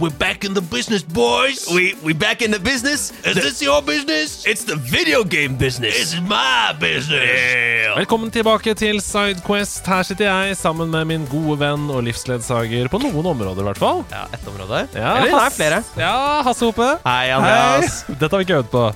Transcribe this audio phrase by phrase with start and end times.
[0.00, 1.68] We're back in the business, boys.
[1.74, 3.12] We, we back in the business.
[3.24, 4.44] Is this your business?
[4.46, 5.94] It's the video game business.
[6.14, 7.96] It's my business.
[7.96, 9.86] Velkommen tilbake til Sidequest.
[9.86, 13.82] Her sitter jeg sammen med min gode venn og livsledsager på noen områder, i hvert
[13.82, 14.04] fall.
[14.12, 14.86] Ja, ett område.
[14.94, 15.82] Ja, Eller det er flere.
[16.00, 16.92] Ja, Hasse Hope.
[17.06, 18.02] Hei, Andreas.
[18.08, 18.16] Hei.
[18.20, 18.86] Dette har vi ikke øvd på.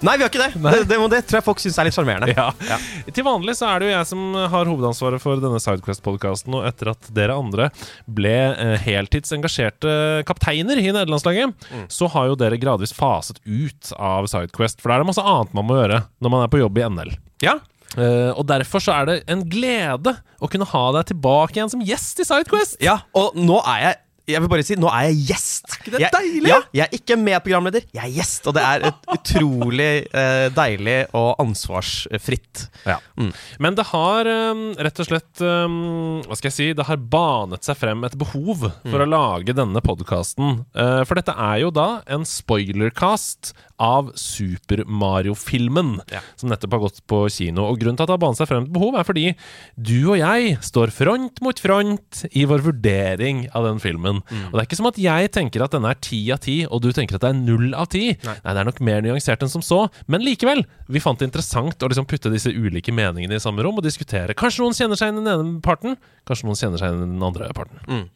[0.00, 0.52] Nei, vi har ikke det.
[0.56, 2.32] Det, det, det tror jeg folk syns er litt sjarmerende.
[2.32, 2.78] Ja.
[3.12, 6.92] Til vanlig så er det jo jeg som har hovedansvaret for denne Sidequest-podkasten, og etter
[6.94, 7.68] at dere andre
[8.08, 9.92] ble eh, heltidsengasjerte
[10.28, 15.04] kapteiner i nederlandslaget, så har jo dere gradvis faset ut av Sidequest, for da er
[15.04, 17.12] det masse annet man må gjøre når man er på jobb i NL.
[17.44, 17.58] Ja.
[17.98, 21.82] Uh, og derfor så er det en glede å kunne ha deg tilbake igjen som
[21.82, 22.78] gjest i Sidequest.
[22.84, 23.98] ja, og nå er jeg
[24.32, 25.66] jeg vil bare si, Nå er jeg gjest.
[25.70, 26.50] Er ikke det deilig?
[26.50, 28.48] Ja, jeg er ikke med programleder, jeg er gjest.
[28.50, 32.64] Og det er et utrolig eh, deilig og ansvarsfritt.
[32.88, 32.98] Ja.
[33.20, 33.32] Mm.
[33.66, 37.66] Men det har um, rett og slett um, Hva skal jeg si Det har banet
[37.66, 40.62] seg frem et behov for å lage denne podkasten.
[40.72, 46.20] for dette er jo da en spoilercast av Super Mario-filmen, Ja.
[46.36, 47.64] som nettopp har gått på kino.
[47.70, 49.34] Og Grunnen til at det har banet seg frem et behov, er fordi
[49.80, 54.20] du og jeg står front mot front i vår vurdering av den filmen.
[54.28, 56.82] Og Det er ikke som at jeg tenker at denne er ti av ti, og
[56.82, 58.16] du tenker at det er null av ti.
[58.24, 58.34] Nei.
[58.44, 59.88] det er nok mer nyansert enn som så.
[60.06, 63.78] Men likevel, vi fant det interessant å liksom putte disse ulike meningene i samme rom
[63.78, 64.34] og diskutere.
[64.34, 65.96] Kanskje noen kjenner seg igjen i den ene parten,
[66.28, 68.10] kanskje noen kjenner seg igjen i den andre parten.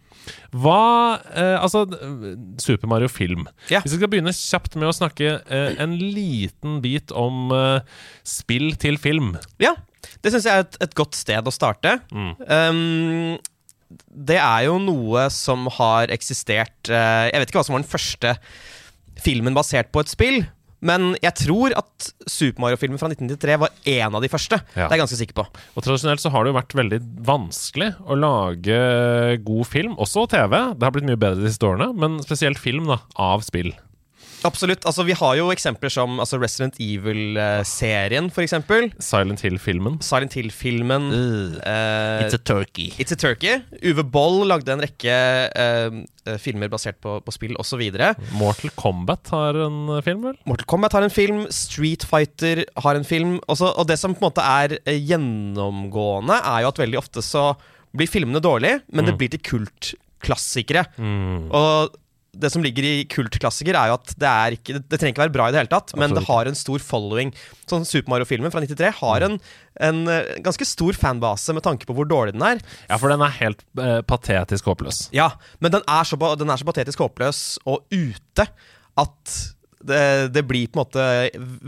[0.55, 1.85] Hva eh, Altså,
[2.63, 3.47] Super Mario film.
[3.73, 3.83] Ja.
[3.85, 8.75] Hvis vi skal begynne kjapt med å snakke eh, en liten bit om eh, spill
[8.81, 9.35] til film.
[9.63, 9.75] Ja,
[10.25, 11.99] det syns jeg er et, et godt sted å starte.
[12.13, 13.37] Um,
[14.11, 17.93] det er jo noe som har eksistert eh, Jeg vet ikke hva som var den
[17.93, 18.35] første
[19.25, 20.41] filmen basert på et spill.
[20.85, 24.59] Men jeg tror at Super Mario-filmen fra 1993 var en av de første.
[24.75, 24.85] Ja.
[24.85, 25.47] Det er jeg ganske sikker på.
[25.75, 28.79] Og Tradisjonelt så har det jo vært veldig vanskelig å lage
[29.47, 30.59] god film, også TV.
[30.77, 33.73] Det har blitt mye bedre de siste årene, men spesielt film da, av spill.
[34.45, 34.85] Absolutt.
[34.87, 38.91] altså Vi har jo eksempler som altså Resident Evil-serien, for eksempel.
[39.03, 39.99] Silent Hill-filmen.
[40.05, 41.07] Silent Hill-filmen.
[41.65, 42.91] uh, It's a turkey.
[43.01, 43.59] It's a Turkey.
[43.83, 47.83] Uwe Boll lagde en rekke eh, filmer basert på, på spill osv.
[48.37, 50.37] Mortal Kombat har en film, vel?
[50.49, 53.39] Mortal Kombat har en film, Street Fighter har en film.
[53.49, 57.51] Også, og det som på en måte er gjennomgående, er jo at veldig ofte så
[57.95, 60.87] blir filmene dårlige, men det blir til kultklassikere.
[61.55, 62.01] Og
[62.41, 65.35] det som ligger i kultklassiker, er jo at det er ikke Det trenger ikke være
[65.37, 67.33] bra i det hele tatt, men det har en stor following.
[67.71, 69.39] Sånn Super Mario-filmen fra 93 har en,
[69.89, 72.63] en eh, ganske stor fanbase med tanke på hvor dårlig den er.
[72.91, 75.09] Ja, for den er helt uh, patetisk håpløs.
[75.17, 75.33] Ja,
[75.65, 78.49] men den er så, den er så patetisk håpløs og ute
[79.01, 79.37] at
[79.85, 81.05] det, det blir på en måte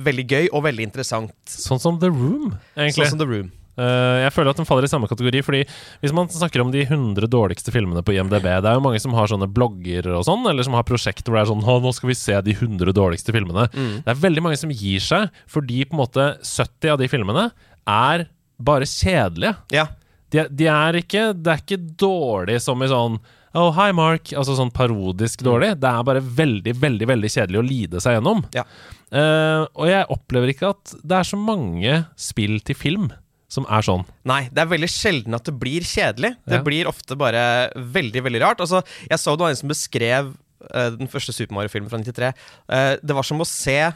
[0.09, 1.37] veldig gøy og veldig interessant.
[1.50, 3.04] Sånn som The Room, egentlig.
[3.04, 3.50] Sånn som The Room.
[3.77, 5.63] Eh, jeg føler at den faller i samme kategori, fordi
[6.01, 9.13] hvis man snakker om de 100 dårligste filmene på IMDb Det er jo mange som
[9.17, 12.11] har sånne blogger og sånn, eller som har prosjekter hvor det er sånn nå skal
[12.11, 13.69] vi se de 100 dårligste filmene.
[13.73, 17.51] Det er veldig mange som gir seg, fordi på en måte 70 av de filmene
[17.87, 18.27] er
[18.57, 19.55] bare kjedelige.
[19.75, 19.89] Ja.
[20.33, 23.21] De, de er ikke Det er ikke dårlig som i sånn
[23.57, 24.35] Oh, hi, Mark.
[24.37, 25.79] Altså sånn parodisk dårlig.
[25.81, 28.43] Det er bare veldig, veldig veldig kjedelig å lide seg gjennom.
[28.53, 28.67] Ja.
[29.09, 33.07] Uh, og jeg opplever ikke at det er så mange spill til film
[33.49, 34.03] som er sånn.
[34.27, 36.33] Nei, det er veldig sjelden at det blir kjedelig.
[36.47, 36.62] Det Ja.
[36.67, 38.61] blir ofte bare veldig, veldig rart.
[38.61, 40.33] Altså, jeg så det var en som beskrev
[40.75, 42.33] uh, den første Super Mario-filmen fra 93.
[42.69, 43.93] Uh, det var som å se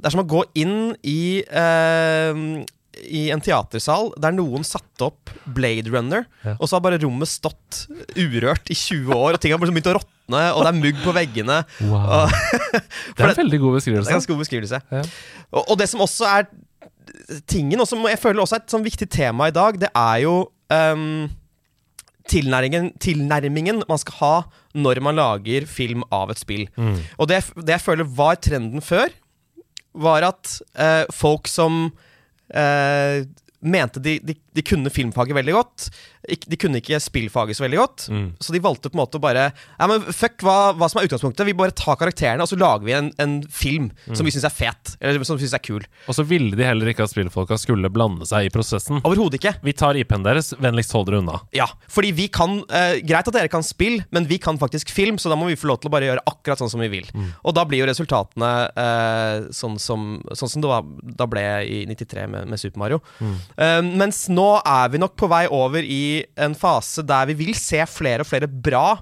[0.00, 2.64] Det er som å gå inn i uh,
[3.06, 6.56] i en teatersal der noen satte opp Blade Runner, Ja.
[6.58, 7.86] og så har bare rommet stått
[8.16, 11.14] urørt i 20 år, og ting har begynt å råtne, og det er mugg på
[11.14, 11.60] veggene.
[11.86, 12.34] Og,
[13.16, 14.10] Det er en veldig god beskrivelse.
[14.10, 14.80] Det er en god beskrivelse.
[14.90, 15.02] Ja.
[15.52, 16.50] Og, og det som også er
[17.50, 20.22] tingen, og som jeg føler også er et sånn viktig tema i dag, det er
[20.24, 20.34] jo
[20.72, 21.28] um,
[22.30, 24.34] tilnærmingen, tilnærmingen man skal ha
[24.78, 26.66] når man lager film av et spill.
[27.18, 29.10] Og det, det jeg føler var trenden før,
[29.90, 33.16] var at uh, folk som uh,
[33.60, 35.88] mente de, de, de kunne filmfaget veldig godt.
[36.50, 38.06] De kunne ikke spillfaget så veldig godt.
[38.42, 39.44] Så de valgte på en måte å bare
[39.78, 41.46] Ja, men fuck hva, hva som er utgangspunktet.
[41.48, 44.54] Vi bare tar karakterene, og så lager vi en, en film som vi syns er
[44.54, 44.94] fet.
[45.00, 45.86] Eller som vi syns er kul.
[46.10, 49.00] Og så ville de heller ikke at spillfolka skulle blande seg i prosessen.
[49.06, 49.54] Overhodet ikke.
[49.66, 51.38] Vi tar IP-en deres, vennligst hold dere unna.
[51.56, 55.18] Ja, fordi vi kan eh, Greit at dere kan spill, men vi kan faktisk film,
[55.18, 57.08] så da må vi få lov til å bare gjøre akkurat sånn som vi vil.
[57.46, 60.84] Og da blir jo resultatene eh, sånn, som, sånn som det var,
[61.22, 63.00] da ble i 93 med, med Super Mario.
[63.56, 67.54] Eh, mens nå er vi nok på vei over i en fase der vi vil
[67.58, 68.98] se flere og flere bra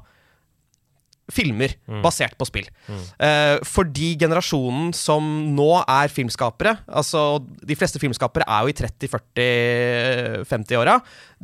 [1.29, 2.65] filmer basert på spill.
[2.89, 10.97] Eh, fordi generasjonen som nå er filmskapere, altså de fleste filmskapere er jo i 30-40-50-åra,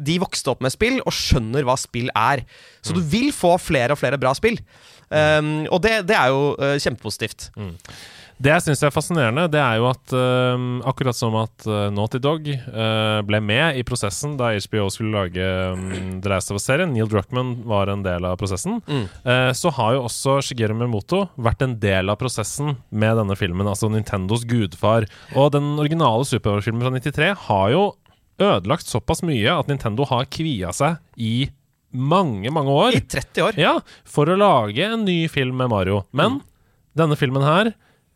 [0.09, 2.39] de vokste opp med spill og skjønner hva spill er.
[2.85, 4.59] Så du vil få flere og flere bra spill.
[5.13, 7.51] Um, og det, det er jo uh, kjempepositivt.
[8.43, 12.19] Det jeg syns er fascinerende, det er jo at eh, akkurat som at uh, Naughty
[12.23, 16.91] Dog uh, ble med i prosessen da HBO skulle lage um, The Last of Us-serien,
[16.93, 21.63] Neil Druckman var en del av prosessen, eh, så har jo også Shigeru Memoto vært
[21.65, 25.07] en del av prosessen med denne filmen, altså Nintendos gudfar.
[25.39, 27.85] Og den originale Superhero-filmen fra 93 har jo
[28.43, 31.49] ødelagt såpass mye at Nintendo har kvia seg i
[31.95, 32.99] mange, mange år.
[32.99, 33.61] I 30 år.
[33.61, 36.03] Ja, for å lage en ny film med Mario.
[36.11, 36.41] Men
[36.99, 37.73] denne filmen her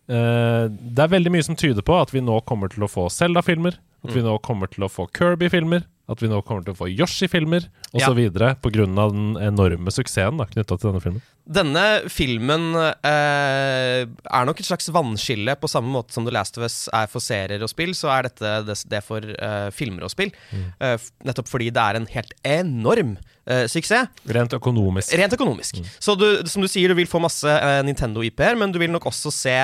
[0.09, 3.77] Det er veldig mye som tyder på at vi nå kommer til å få Zelda-filmer.
[4.07, 5.83] At vi nå kommer til å få Kirby-filmer.
[6.09, 8.21] At vi nå kommer til å få Yoshi-filmer osv.
[8.39, 8.53] Ja.
[8.63, 8.85] Pga.
[8.87, 11.25] den enorme suksessen knytta til denne filmen.
[11.45, 11.83] Denne
[12.13, 15.57] filmen eh, er nok et slags vannskille.
[15.61, 18.29] På samme måte som The Last of Us er for serier og spill, så er
[18.31, 20.33] dette det, det for eh, filmer og spill.
[20.55, 24.09] Eh, f- nettopp fordi det er en helt enorm eh, suksess.
[24.39, 25.13] Rent økonomisk.
[25.19, 25.83] Rent økonomisk.
[26.01, 29.11] Så du, som du sier, du vil få masse eh, Nintendo-IP-er, men du vil nok
[29.13, 29.59] også se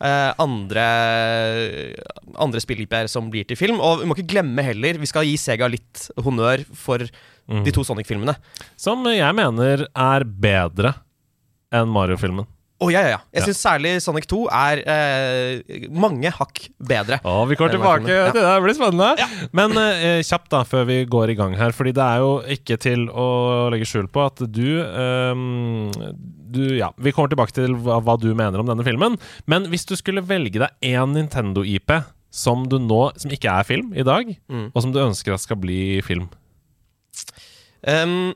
[0.00, 0.84] eh, andre,
[2.40, 3.80] andre spill-IP-er som blir til film.
[3.84, 7.04] Og vi må ikke glemme heller, vi skal gi Sega litt honnør for
[7.50, 8.36] de to Sonic-filmene.
[8.78, 10.94] Som jeg mener er bedre
[11.74, 12.46] enn Mario-filmen.
[12.80, 13.16] Å ja, ja, ja.
[13.36, 13.44] Jeg Ja.
[13.50, 17.18] syns særlig Sonic 2 er eh, mange hakk bedre.
[17.28, 18.40] Å, vi går tilbake til det.
[18.40, 19.26] Det blir spennende.
[19.52, 21.74] Men eh, kjapt da, før vi går i gang her.
[21.76, 23.26] Fordi det er jo ikke til å
[23.74, 25.90] legge skjul på at du, ehm,
[26.50, 29.16] du Ja, vi kommer tilbake til hva, hva du mener om denne filmen.
[29.50, 31.94] Men hvis du skulle velge deg én Nintendo-IP
[32.30, 34.68] som du nå Som ikke er film i dag, Mm.
[34.74, 36.28] og som du ønsker at skal bli film
[37.80, 38.34] Um,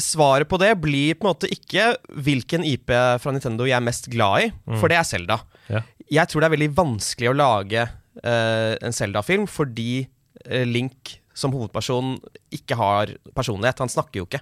[0.00, 1.90] svaret på det blir på en måte ikke
[2.24, 2.88] hvilken IP
[3.20, 4.50] fra Nintendo jeg er mest glad i,
[4.80, 5.36] for det er Zelda.
[5.70, 5.84] Yeah.
[6.12, 7.84] Jeg tror det er veldig vanskelig å lage
[8.24, 10.06] uh, en Zelda-film fordi
[10.46, 12.14] eh, Link som hovedperson
[12.56, 13.78] ikke har personlighet.
[13.82, 14.40] Han snakker jo ikke.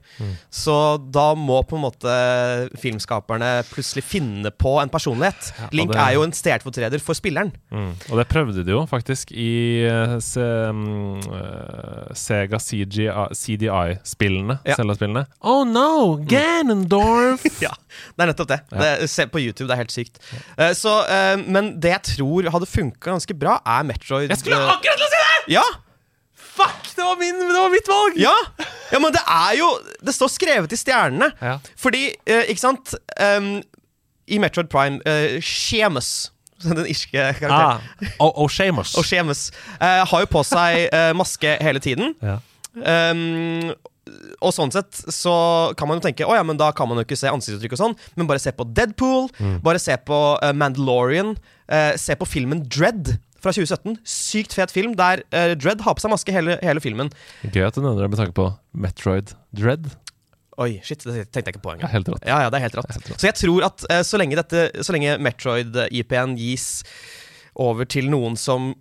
[0.54, 0.74] Så
[1.12, 2.14] da må på en måte
[2.80, 5.50] filmskaperne plutselig finne på en personlighet.
[5.58, 7.50] Ja, Link det- er jo en stedfortreder for spilleren.
[7.74, 7.92] Mm.
[8.10, 11.18] Og det prøvde de jo faktisk i eh, se, um,
[12.14, 12.58] Sega
[13.34, 14.58] CDI-spillene.
[14.64, 14.76] Ja.
[14.78, 15.26] Zelda-spillene.
[15.42, 16.16] Oh no!
[16.30, 17.44] Ganondorf!
[17.64, 17.70] Ja,
[18.16, 18.60] det er nettopp det.
[18.74, 20.18] det se på YouTube, det er helt sykt.
[20.58, 20.92] Uh, så,
[21.46, 25.10] men det jeg tror hadde funka ganske bra, er Metroid Jeg skulle akkurat til å
[25.12, 25.54] si det!
[25.58, 25.64] Ja!
[26.54, 26.90] Fuck!
[26.94, 28.18] Det var, min, det var mitt valg!
[28.20, 28.34] Ja!
[28.92, 29.68] ja, men det er jo
[30.06, 31.32] Det står skrevet i stjernene.
[31.42, 31.56] Ja.
[31.80, 33.56] Fordi, eh, ikke sant um,
[34.30, 36.30] I Metroid Prime uh, Shemus
[36.64, 38.94] den irske karakteren, Ah, og oh, Seamus.
[38.96, 39.48] og Sheamus
[39.82, 42.14] uh, har jo på seg uh, maske hele tiden.
[42.24, 42.38] Ja.
[42.74, 43.74] Um,
[44.44, 45.34] og sånn sett så
[45.78, 47.80] kan man jo tenke Å ja, men da kan man jo ikke se ansiktsuttrykk og
[47.80, 47.98] sånn.
[48.16, 49.28] Men bare se på Deadpool,
[49.64, 51.34] bare se på uh, Mandalorian,
[51.72, 53.98] uh, se på filmen Dread fra 2017.
[54.08, 57.12] Sykt fet film der uh, Dread har på seg maske hele, hele filmen.
[57.44, 59.90] Gøy at du nevner det med tanke på Metroid Dread.
[60.62, 61.90] Oi, shit, det tenkte jeg ikke på engang.
[61.90, 62.24] helt rått.
[62.26, 62.92] Ja, ja, det er helt rått.
[62.94, 63.20] Helt rått.
[63.20, 66.68] Så jeg tror at uh, så lenge, dette, så lenge Metroid-IP-en gis
[67.60, 68.72] over til noen som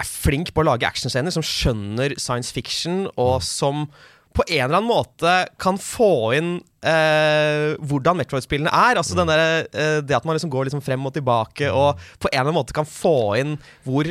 [0.00, 3.86] er flink på å lage actionscener, som skjønner science fiction, og som
[4.34, 9.00] på en eller annen måte kan få inn eh, hvordan Metroid-spillene er.
[9.00, 12.28] Altså den der, eh, Det at man liksom går liksom frem og tilbake, og på
[12.30, 14.08] en eller annen måte kan få inn hvor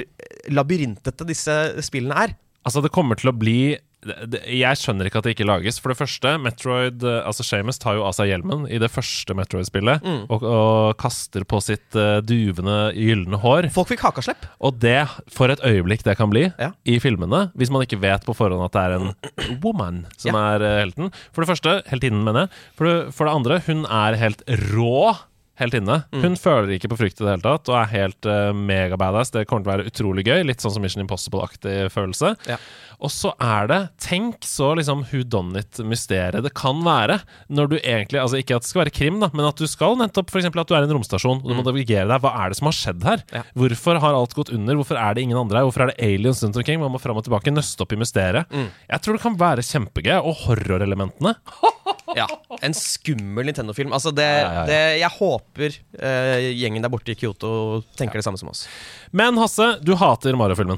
[0.49, 2.35] labyrintete disse spillene er.
[2.63, 5.79] Altså, det kommer til å bli Jeg skjønner ikke at det ikke lages.
[5.81, 9.35] For det første, Metroid eh, Altså, Seamus tar jo av seg hjelmen i det første
[9.37, 13.69] Metroid-spillet og, og kaster på sitt uh, duvende, gylne hår.
[13.75, 14.45] Folk fikk hakaslepp.
[14.63, 14.99] Og det,
[15.33, 16.71] for et øyeblikk det kan bli Ja.
[16.85, 19.11] i filmene, hvis man ikke vet på forhånd at det er en
[19.65, 20.47] woman som Ja.
[20.55, 21.13] er eh, helten.
[21.31, 22.63] For det første, heltinnen, mener jeg.
[22.79, 24.43] For det, for det andre, hun er helt
[24.73, 25.13] rå
[25.61, 25.99] helt inne.
[26.17, 29.29] Hun føler ikke på frykt i det hele tatt og er helt uh, megabadass.
[29.35, 30.39] Det kommer til å være utrolig gøy.
[30.49, 32.31] Litt sånn som Mission Impossible-aktig følelse.
[32.49, 32.57] Ja.
[33.01, 37.19] Og så er det Tenk så liksom who done it-mysteriet det kan være.
[37.53, 39.97] Når du egentlig Altså ikke at det skal være krim, da, men at du skal
[39.99, 40.49] nettopp f.eks.
[40.49, 42.23] at du er i en romstasjon og du må navigere deg.
[42.23, 43.23] Hva er det som har skjedd her?
[43.33, 43.43] Ja.
[43.57, 44.77] Hvorfor har alt gått under?
[44.79, 45.67] Hvorfor er det ingen andre her?
[45.69, 46.81] Hvorfor er det aliens rundt omkring?
[46.83, 48.51] Man må fram og tilbake, nøste opp i mysteriet.
[48.53, 50.15] Jeg tror det kan være kjempegøy.
[50.23, 51.35] Og horrorelementene.
[52.13, 52.27] Ja,
[52.61, 53.93] En skummel Nintendo-film.
[53.95, 54.65] Altså det, ja, ja.
[54.69, 58.67] Det, jeg håper uh, gjengen der borte i Kyoto tenker det samme som oss.
[59.15, 60.77] Men Hasse, du hater Mario-filmen.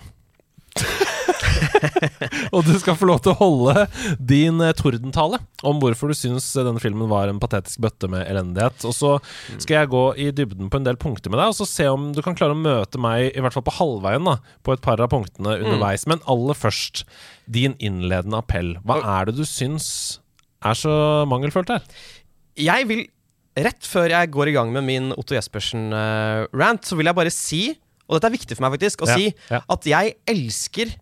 [2.56, 3.86] og du skal få lov til å holde
[4.20, 8.26] din eh, tordentale om hvorfor du syns eh, denne filmen var en patetisk bøtte med
[8.30, 8.86] elendighet.
[8.90, 9.14] Og så
[9.58, 12.10] skal jeg gå i dybden på en del punkter med deg, og så se om
[12.16, 15.02] du kan klare å møte meg i hvert fall på halvveien da, på et par
[15.04, 16.06] av punktene underveis.
[16.12, 17.06] Men aller først,
[17.46, 18.76] din innledende appell.
[18.86, 19.88] Hva er det du syns
[20.66, 20.94] er så
[21.30, 21.84] mangelfullt her?
[22.58, 23.04] Jeg vil,
[23.60, 27.62] rett før jeg går i gang med min Otto Jespersen-rant, så vil jeg bare si,
[28.08, 29.62] og dette er viktig for meg faktisk, å Ja, si ja.
[29.76, 30.94] at jeg elsker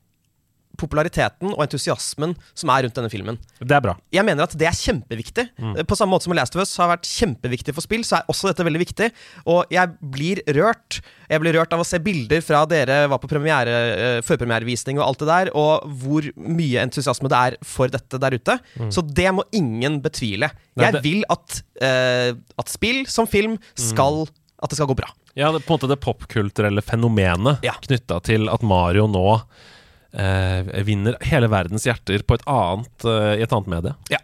[0.79, 3.37] populariteten og entusiasmen som er rundt denne filmen.
[3.59, 3.95] Det er bra.
[4.13, 5.45] Jeg mener at det er kjempeviktig.
[5.61, 5.75] Mm.
[5.89, 8.49] På samme måte som Last of Us har vært kjempeviktig for spill, så er også
[8.49, 9.09] dette veldig viktig.
[9.53, 10.99] Og jeg blir rørt.
[11.29, 15.07] Jeg blir rørt av å se bilder fra dere var på premiere, eh, førpremierevisning og
[15.07, 18.59] alt det der, og hvor mye entusiasme det er for dette der ute.
[18.93, 20.49] Så det må ingen betvile.
[20.73, 20.85] Mm.
[20.87, 24.25] Jeg vil at, uh, at spill som film skal
[24.63, 25.09] At det skal gå bra.
[25.35, 27.73] Ja, på en måte det popkulturelle fenomenet Ja.
[27.83, 29.41] knytta til at Mario nå
[30.13, 33.95] vinner hele verdens hjerter på et annet, eh, i et annet medie.
[34.13, 34.19] Ja.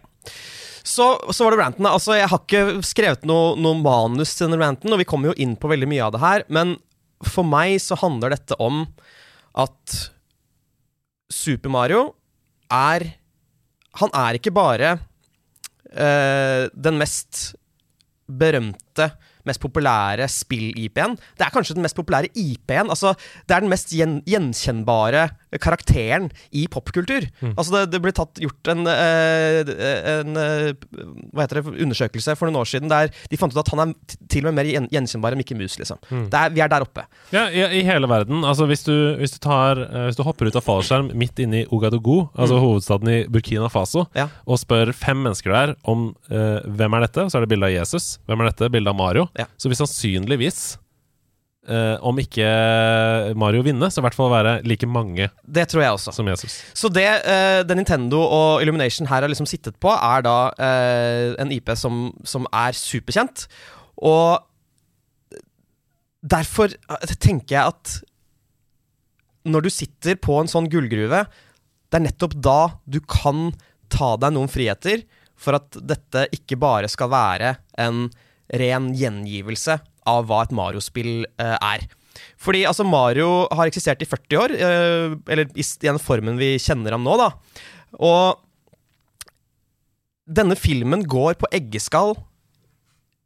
[0.82, 1.86] Så, så var det ranten.
[1.86, 5.38] Altså, jeg har ikke skrevet noe, noe manus til denne ranten, og vi kommer jo
[5.42, 6.76] inn på veldig mye av det her, men
[7.26, 8.86] for meg så handler dette om
[9.60, 9.96] at
[11.30, 12.04] Super Mario
[12.72, 13.04] er
[14.00, 14.92] Han er ikke bare
[15.90, 17.50] eh, den mest
[18.30, 19.08] berømte,
[19.42, 21.16] mest populære spill-IP-en.
[21.34, 22.92] Det er kanskje den mest populære IP-en.
[22.94, 23.16] Altså,
[23.48, 25.24] det er den mest gjen gjenkjennbare
[25.58, 27.26] karakteren i popkultur.
[27.56, 29.72] Altså, det, det ble tatt, gjort en, eh,
[30.14, 30.70] en eh,
[31.34, 34.16] hva heter det, undersøkelse for noen år siden der de fant ut at han er
[34.30, 35.78] til og med mer gjenkjennbar enn Mikke Mus.
[35.80, 35.98] Liksom.
[36.30, 37.06] Det er, vi er der oppe.
[37.34, 38.44] Ja, i, i hele verden.
[38.46, 41.62] Altså hvis du, hvis du, tar, eh, hvis du hopper ut av fallskjerm midt inne
[41.64, 44.28] i Ouagadougou, altså hovedstaden i Burkina Faso, Ja.
[44.46, 47.72] og spør fem mennesker der om uh, hvem er dette, så er det bilde av
[47.74, 48.18] Jesus.
[48.28, 48.68] Hvem er dette?
[48.72, 49.26] Bilde av Mario.
[49.38, 49.46] Ja.
[49.60, 50.60] Så vil sannsynligvis,
[51.68, 52.46] eh, om ikke
[53.38, 56.14] Mario vinne, så i hvert fall være like mange Det tror jeg også.
[56.16, 56.60] som Jesus.
[56.74, 61.34] Så det, uh, det Nintendo og Illumination her har liksom sittet på, er da uh,
[61.40, 63.46] en IP som, som er superkjent.
[64.00, 64.40] Og
[66.20, 66.72] derfor
[67.20, 68.00] tenker jeg at
[69.48, 71.24] når du sitter på en sånn gullgruve,
[71.90, 73.50] det er nettopp da du kan
[73.90, 75.02] ta deg noen friheter
[75.40, 78.10] for at dette ikke bare skal være en
[78.60, 81.88] ren gjengivelse av hva et Mario-spill eh, er.
[82.40, 86.96] Fordi altså Mario har eksistert i 40 år, eh, eller i, den formen vi kjenner
[86.96, 87.30] ham nå, da.
[88.00, 88.40] Og
[90.30, 92.14] denne filmen går på eggeskall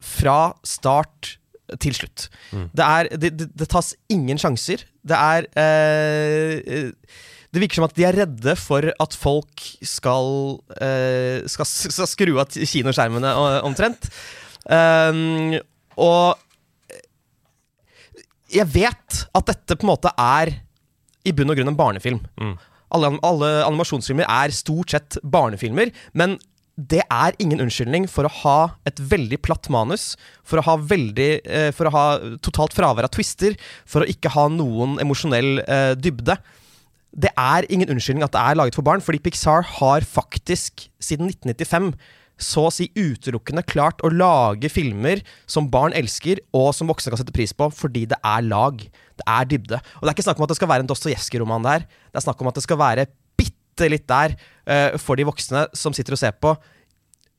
[0.05, 1.37] fra start
[1.81, 2.29] til slutt.
[2.53, 4.85] Det, er, det, det, det tas ingen sjanser.
[5.05, 6.93] Det er eh,
[7.55, 12.35] Det virker som at de er redde for at folk skal, eh, skal, skal skru
[12.43, 13.33] av kinoskjermene
[13.65, 14.11] omtrent.
[14.65, 15.57] Um,
[16.01, 16.41] og
[18.53, 20.53] jeg vet at dette på en måte er
[21.25, 22.21] i bunn og grunn en barnefilm.
[22.41, 22.57] Mm.
[22.95, 26.37] Alle, alle animasjonsfilmer er stort sett barnefilmer, men
[26.75, 28.59] det er ingen unnskyldning for å ha
[28.89, 32.05] et veldig platt manus, for å ha, veldig, eh, for å ha
[32.43, 33.55] totalt fravær av twister,
[33.87, 36.37] for å ikke ha noen emosjonell eh, dybde.
[37.15, 41.31] Det er ingen unnskyldning at det er laget for barn, fordi Pixar har faktisk siden
[41.31, 41.93] 1995
[42.41, 47.21] så å si utelukkende klart å lage filmer som barn elsker, og som voksne kan
[47.21, 48.81] sette pris på, fordi det er lag.
[48.83, 49.79] Det er dybde.
[49.79, 51.87] Og det er ikke snakk om at det skal være en Dostojevskij-roman der.
[51.87, 53.07] Det er snakk om at det skal være
[53.39, 56.55] bitte litt der uh, for de voksne som sitter og ser på,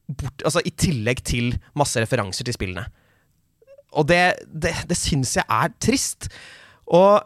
[0.08, 2.88] bort, altså i tillegg til masse referanser til spillene.
[3.96, 6.30] Og det, det, det syns jeg er trist.
[6.88, 7.24] Og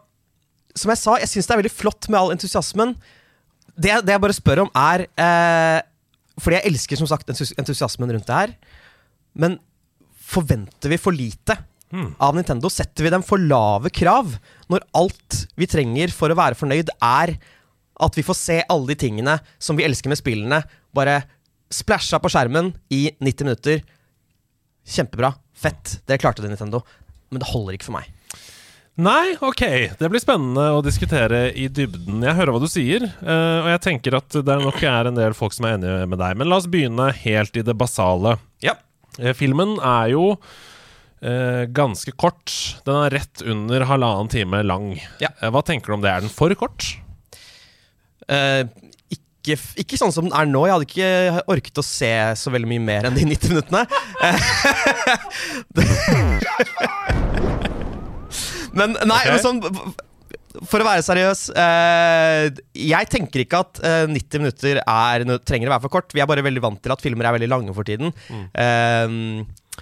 [0.78, 2.94] som jeg sa, jeg syns det er veldig flott med all entusiasmen.
[3.80, 5.80] Det, det jeg bare spør om, er eh,
[6.40, 8.56] Fordi jeg elsker som sagt entusiasmen rundt det her.
[9.40, 9.58] Men
[10.30, 11.58] forventer vi for lite
[12.22, 12.70] av Nintendo?
[12.72, 14.36] Setter vi dem for lave krav
[14.70, 17.36] når alt vi trenger for å være fornøyd, er
[18.00, 20.62] at vi får se alle de tingene som vi elsker med spillene,
[20.96, 21.22] bare
[21.74, 23.82] splæsja på skjermen i 90 minutter?
[24.90, 25.34] Kjempebra.
[25.60, 26.00] Fett.
[26.08, 26.82] Dere klarte det, Nintendo.
[27.30, 28.08] Men det holder ikke for meg.
[29.00, 29.62] Nei, ok.
[29.96, 32.20] Det blir spennende å diskutere i dybden.
[32.26, 35.36] Jeg hører hva du sier, eh, og jeg tenker at det nok er en del
[35.38, 36.36] folk som er enige med deg.
[36.36, 38.36] Men la oss begynne helt i det basale.
[38.66, 38.76] Ja.
[39.16, 40.26] Eh, Filmen er jo
[41.24, 42.52] eh, ganske kort.
[42.84, 44.92] Den er rett under halvannen time lang.
[45.24, 45.32] Ja.
[45.40, 46.12] Eh, hva tenker du om det?
[46.12, 46.92] Er den for kort?
[48.28, 48.68] Eh,
[49.16, 50.68] ikke, ikke sånn som den er nå.
[50.68, 53.88] Jeg hadde ikke orket å se så veldig mye mer enn de 90 minuttene.
[58.78, 59.34] men nei, okay.
[59.34, 59.60] men sånn
[60.68, 65.76] For å være seriøs eh, Jeg tenker ikke at eh, 90 minutter er, trenger å
[65.76, 66.14] være for kort.
[66.16, 68.14] Vi er bare veldig vant til at filmer er veldig lange for tiden.
[68.30, 69.18] Eh,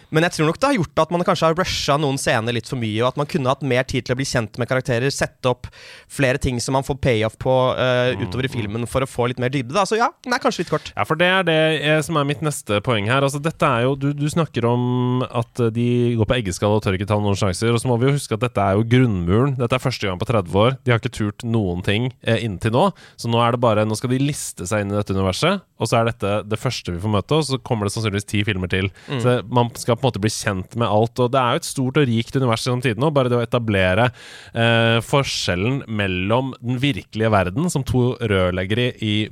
[0.09, 2.69] men jeg tror nok det har gjort at man kanskje har rusha noen scener litt
[2.69, 5.13] for mye, og at man kunne hatt mer tid til å bli kjent med karakterer,
[5.13, 5.69] sette opp
[6.11, 9.41] flere ting som man får payoff på uh, utover i filmen for å få litt
[9.41, 9.75] mer dybde.
[9.75, 9.85] Da.
[9.89, 10.91] Så ja, den er kanskje litt kort.
[10.95, 13.25] Ja, for det er det eh, som er mitt neste poeng her.
[13.25, 15.87] Altså, dette er jo, du, du snakker om at eh, de
[16.19, 17.73] går på eggeskall og tør ikke ta noen sjanser.
[17.73, 19.55] Og så må vi jo huske at dette er jo grunnmuren.
[19.59, 20.77] Dette er første gang på 30 år.
[20.83, 22.89] De har ikke turt noen ting eh, inntil nå.
[23.19, 25.87] Så nå er det bare Nå skal de liste seg inn i dette universet, og
[25.87, 28.67] så er dette det første vi får møte, og så kommer det sannsynligvis ti filmer
[28.71, 28.89] til.
[29.07, 31.19] Så man skal på en måte bli kjent med alt.
[31.23, 33.45] Og det er jo et stort og rikt univers gjennom tidene, og bare det å
[33.45, 38.91] etablere eh, forskjellen mellom den virkelige verden, som to rørleggere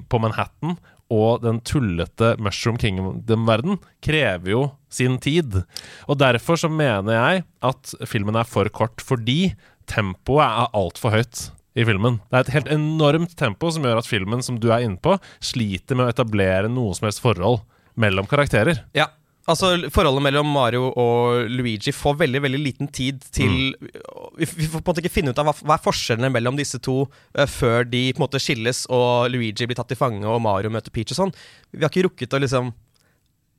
[0.09, 0.77] på Manhattan,
[1.13, 5.61] og den tullete Mushroom Kingdom-verden krever jo sin tid.
[6.09, 9.53] Og derfor så mener jeg at filmen er for kort, fordi
[9.89, 12.19] tempoet er altfor høyt i filmen.
[12.31, 15.17] Det er et helt enormt tempo som gjør at filmen, som du er inne på,
[15.43, 17.61] sliter med å etablere noe som helst forhold
[17.99, 18.85] mellom karakterer.
[18.97, 19.11] Ja.
[19.45, 24.79] Altså, Forholdet mellom Mario og Luigi får veldig veldig liten tid til vi, vi får
[24.79, 27.45] på en måte ikke finne ut av hva, hva er forskjellene mellom disse to uh,
[27.45, 30.93] før de på en måte skilles og Luigi blir tatt til fange og Mario møter
[30.93, 31.35] Peach og sånn.
[31.69, 32.73] Vi har ikke rukket å liksom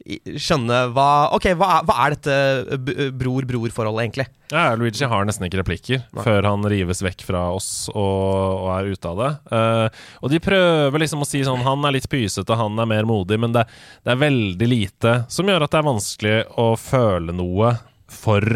[0.06, 4.26] skjønne hva Ok, hva hva er dette bror-bror-forholdet, egentlig?
[4.52, 8.92] Ja, Luigi har nesten ikke replikker før han rives vekk fra oss og, og er
[8.94, 9.30] ute av det.
[9.50, 13.08] Uh, og de prøver liksom å si sånn Han er litt pysete, han er mer
[13.08, 13.66] modig, men det,
[14.06, 17.74] det er veldig lite som gjør at det er vanskelig å føle noe
[18.12, 18.46] for,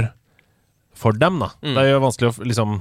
[0.94, 1.50] for dem, da.
[1.64, 2.80] Det er jo vanskelig å liksom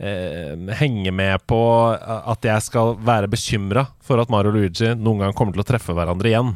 [0.00, 1.58] eh, henge med på
[1.98, 5.68] at jeg skal være bekymra for at Mario og Luigi noen gang kommer til å
[5.68, 6.54] treffe hverandre igjen.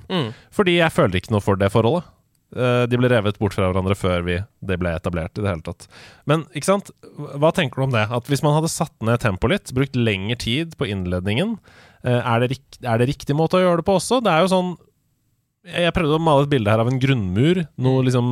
[0.55, 2.09] Fordi jeg føler ikke noe for det forholdet.
[2.57, 5.39] Eh, De ble revet bort fra hverandre før vi, det ble etablert.
[5.39, 5.87] i det hele tatt
[6.29, 8.03] Men ikke sant, hva tenker du om det?
[8.13, 11.59] At Hvis man hadde satt ned tempoet litt, brukt lengre tid på innledningen,
[12.05, 14.21] eh, er det, er det riktig måte å gjøre det på også?
[14.23, 14.73] Det er jo sånn
[15.65, 17.63] Jeg jeg prøvde å male et bilde her av en grunnmur.
[17.79, 18.31] Noe liksom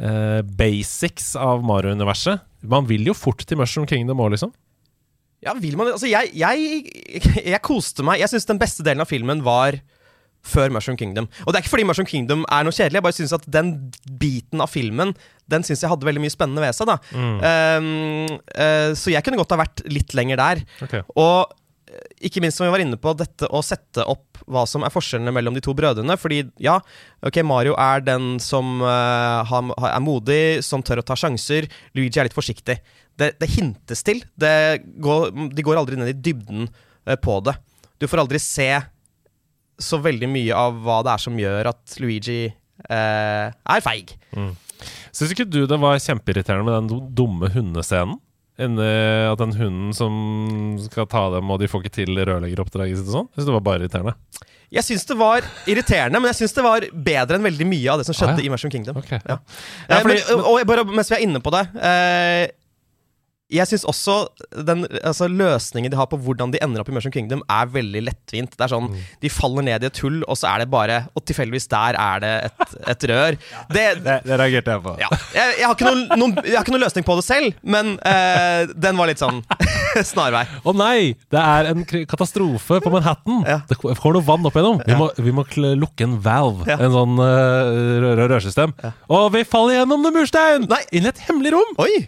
[0.00, 2.40] eh, basics av Mario-universet.
[2.64, 4.54] Man vil jo fort til Mushroom Kingdom òg, liksom.
[5.44, 5.98] Ja, vil man det?
[5.98, 7.10] Altså, jeg, jeg,
[7.52, 8.22] jeg koste meg.
[8.22, 9.78] Jeg syns den beste delen av filmen var
[10.44, 11.28] før Mushroom Kingdom.
[11.44, 13.74] Og det er ikke fordi Mushroom Kingdom er noe kjedelig, jeg bare syns at den
[14.20, 15.14] biten av filmen
[15.50, 16.88] Den synes jeg hadde veldig mye spennende ved seg.
[16.88, 16.98] da
[17.80, 17.88] um,
[18.28, 20.64] uh, Så jeg kunne godt ha vært litt lenger der.
[20.84, 21.04] Okay.
[21.20, 21.52] Og
[22.24, 25.32] ikke minst som vi var inne på, dette å sette opp hva som er forskjellene
[25.34, 26.16] mellom de to brødrene.
[26.20, 26.78] Fordi ja,
[27.24, 29.54] ok, Mario er den som uh,
[29.88, 31.68] er modig, som tør å ta sjanser.
[31.96, 32.80] Luigi er litt forsiktig.
[33.14, 34.24] Det, det hintes til.
[34.34, 37.56] Det går, de går aldri ned i dybden uh, på det.
[38.02, 38.68] Du får aldri se
[39.80, 44.16] så veldig mye av hva det er som gjør at Luigi uh, er feig.
[45.14, 48.18] Syns ikke du det var kjempeirriterende med den dumme hundescenen?
[48.62, 48.86] Inni
[49.32, 53.16] at den hunden som skal ta dem, og de får ikke til rørleggeroppdraget sitt og
[53.16, 53.28] sånn?
[53.34, 54.14] Syns det var bare irriterende.
[54.74, 57.98] Jeg syns det var irriterende, men jeg syns det var bedre enn veldig mye av
[58.00, 58.46] det som skjedde Ah, ja.
[58.46, 58.96] i Mushroom Kingdom.
[59.02, 59.20] Ok, Ja.
[59.28, 59.38] ja.
[59.88, 62.46] Eh, fordi- men, og bare mens vi er inne på det eh,
[63.52, 64.14] Jeg syns også
[64.64, 68.00] den altså, løsningen de har på hvordan de ender opp i Mushroom Kingdom, er veldig
[68.06, 68.54] lettvint.
[68.56, 69.02] Det er sånn, Mm.
[69.20, 72.20] De faller ned i et hull, og så er det bare Og tilfeldigvis der er
[72.20, 73.36] det et, et rør.
[73.72, 74.94] Det, Det, det reagerte jeg på.
[75.00, 75.08] ja.
[75.34, 77.92] jeg, jeg, har ikke noen, noen, jeg har ikke noen løsning på det selv, men
[78.06, 79.42] eh, den var litt sånn
[80.12, 80.44] snarvei.
[80.64, 81.12] Å nei!
[81.32, 83.44] Det er en katastrofe på Manhattan!
[83.48, 83.60] Ja.
[83.68, 84.80] Det kommer noe vann opp igjennom.
[84.88, 85.44] Vi må, vi må
[85.78, 86.78] lukke en valve, Ja.
[86.80, 88.72] en sånn uh, rør rørsystem.
[89.12, 90.66] Og vi faller gjennom det murstein!
[90.70, 90.82] Nei.
[90.96, 91.74] Inn i et hemmelig rom!
[91.84, 92.06] Oi!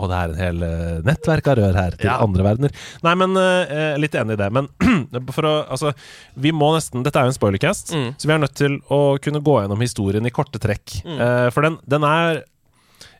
[0.00, 2.14] Og det er en hel eh, nettverk av rør her til Ja.
[2.24, 2.72] andre verdener.
[3.04, 4.48] Nei, men eh, Litt enig i det.
[4.56, 4.68] Men
[5.36, 5.92] for å Altså,
[6.40, 8.14] vi må nesten Dette er jo en spoilercast, Mm.
[8.16, 11.02] så vi er nødt til å kunne gå gjennom historien i korte trekk.
[11.04, 12.42] Eh, for den, den er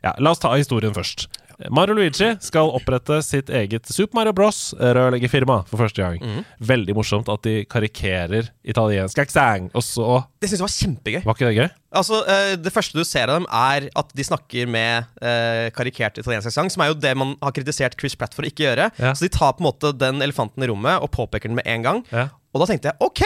[0.03, 1.27] Ja, la oss ta historien først.
[1.73, 4.59] Mario Luigi skal opprette sitt eget Super Mario Bros.
[4.79, 6.19] rørleggerfirma for første gang.
[6.21, 6.43] Mm.
[6.73, 9.71] Veldig morsomt at de karikerer italiensk aksent.
[9.73, 11.21] Og så Det syns jeg var kjempegøy.
[11.25, 11.69] Var ikke det gøy?
[11.93, 16.17] Altså, eh, Det første du ser av dem, er at de snakker med eh, karikert
[16.17, 18.89] italiensk aksent, som er jo det man har kritisert Chris Pratt for å ikke gjøre.
[18.97, 19.13] Ja.
[19.13, 21.83] Så de tar på en måte den elefanten i rommet og påpeker den med en
[21.85, 22.03] gang.
[22.11, 22.29] Ja.
[22.53, 23.23] Og da tenkte jeg OK!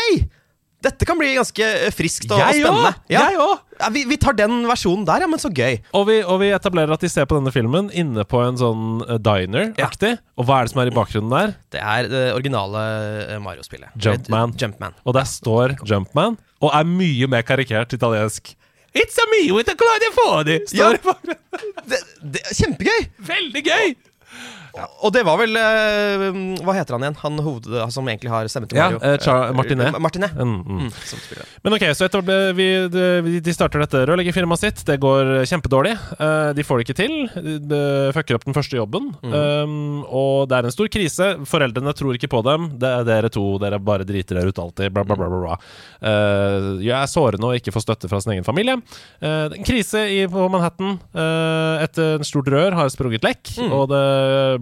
[0.86, 2.92] Dette kan bli ganske eh, friskt og, og spennende.
[2.92, 3.10] Også.
[3.10, 3.24] Ja.
[3.32, 3.64] Jeg òg!
[3.78, 5.80] Ja, vi, vi tar den versjonen der, ja, men så gøy.
[5.98, 9.02] Og vi, og vi etablerer at de ser på denne filmen inne på en sånn
[9.08, 10.16] eh, diner-aktig.
[10.38, 11.56] Og hva er det som er i bakgrunnen der?
[11.74, 12.84] Det er det originale
[13.26, 13.94] eh, Mario-spillet.
[14.02, 14.54] Jumpman.
[14.62, 14.98] Jumpman.
[15.06, 18.54] Og der står Jumpman, og er mye mer karikert italiensk
[18.98, 20.60] It's a me with a Claudia Fodi!
[20.74, 20.88] Ja.
[20.90, 21.66] Står i bakgrunnen.
[21.90, 22.00] Det,
[22.34, 23.10] det, kjempegøy!
[23.28, 23.92] Veldig gøy!
[25.06, 26.26] Og det var vel uh,
[26.66, 27.18] Hva heter han igjen?
[27.24, 29.00] Han hoved, som egentlig har stemme til Mario.
[29.02, 29.90] Ja, uh, Martinet.
[29.94, 30.36] Eh, Martinet.
[30.38, 30.82] Mm, mm.
[30.88, 31.46] Mm.
[31.66, 32.26] Men ok, så etter
[32.58, 34.84] vi, de- starter dette rørleggerfirmaet sitt.
[34.88, 35.96] Det går kjempedårlig.
[36.20, 37.16] Uh, de får det ikke til.
[37.72, 37.82] De
[38.16, 39.12] fucker opp den første jobben.
[39.24, 41.32] Um, og det er en stor krise.
[41.50, 42.72] Foreldrene tror ikke på dem.
[42.82, 44.92] Det er dere to, dere bare driter dere ut alltid.
[44.94, 45.58] Bla, bla, bla, bla.
[46.02, 48.78] Eh, jeg er sårende og ikke får støtte fra sin egen familie.
[49.22, 50.98] Eh, en krise i, på Manhattan.
[51.84, 54.04] Et eh, stort rør har sprunget lekk, og det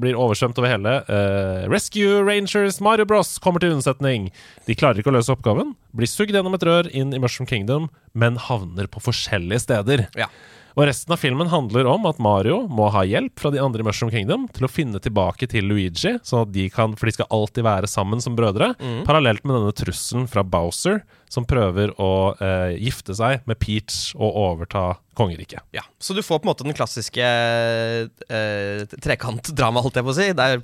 [0.01, 0.93] blir oversvømt over hele.
[1.09, 4.29] Uh, Rescue Rangers Mario Bros kommer til unnsetning.
[4.69, 7.89] De klarer ikke å løse oppgaven, blir sugd gjennom et rør inn i Mushroom Kingdom,
[8.13, 10.05] men havner på forskjellige steder.
[10.19, 10.29] Ja.
[10.75, 13.85] Og resten av filmen handler om at Mario må ha hjelp fra de andre i
[13.87, 17.29] Mushroom Kingdom til å finne tilbake til Luigi, sånn at de kan For de skal
[17.31, 18.73] alltid være sammen som brødre.
[19.07, 22.09] Parallelt med denne trusselen fra Bowser, som prøver å
[22.43, 24.83] eh, gifte seg med Peach og overta
[25.15, 25.63] kongeriket.
[25.75, 30.17] Ja, Så du får på en måte den klassiske eh, trekantdrama, holdt jeg på å
[30.17, 30.27] si.
[30.35, 30.59] Der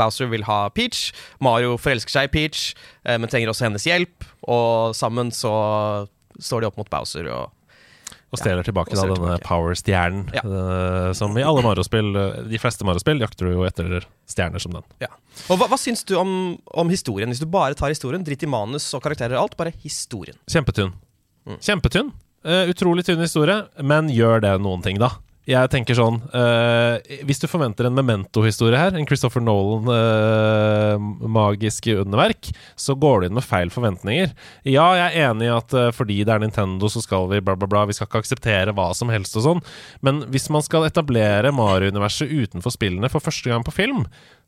[0.00, 1.10] Bowser vil ha Peach,
[1.44, 2.70] Mario forelsker seg i Peach,
[3.04, 4.26] eh, men trenger også hennes hjelp.
[4.48, 5.52] Og sammen så
[6.40, 7.52] står de opp mot Bowser og
[8.34, 9.36] Og stjeler tilbake og da, denne.
[9.46, 14.62] Power-stjernen, eh, som i alle Mario-spill eh, De fleste Mario-spill jakter du jo etter stjerner
[14.62, 14.86] som den.
[15.04, 15.12] ja.
[15.52, 16.30] Og hva, hva syns du om,
[16.74, 17.30] om historien?
[17.30, 20.38] Hvis du bare tar historien, dritt i manus og karakterer og alt, bare historien.
[20.50, 20.94] Kjempetynn.
[21.46, 21.58] Mm.
[21.60, 22.10] Kjempetynn.
[22.46, 25.12] Uh, utrolig tynn historie, men gjør det noen ting, da?
[25.46, 32.98] Jeg tenker sånn uh, Hvis du forventer en Memento-historie her, en Christopher Nolan-magisk underverk, så
[32.98, 34.34] går du inn med feil forventninger.
[34.66, 37.54] Ja, jeg er enig i at uh, fordi det er Nintendo, så skal vi bla,
[37.58, 37.86] bla, bla.
[37.86, 39.62] Vi skal ikke akseptere hva som helst og sånn.
[40.06, 44.00] Men hvis man skal etablere Mario-universet utenfor spillene for første gang på film,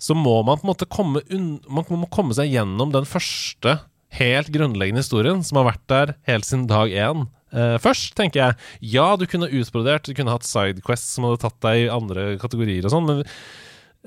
[0.03, 1.23] så må man på en måte komme,
[1.71, 3.79] man må komme seg gjennom den første
[4.19, 7.27] helt grunnleggende historien som har vært der helt siden dag én.
[7.53, 11.59] Eh, først tenker jeg ja, du kunne utbrodert, du kunne hatt sidequests som hadde tatt
[11.65, 13.25] deg i andre kategorier og sånn, men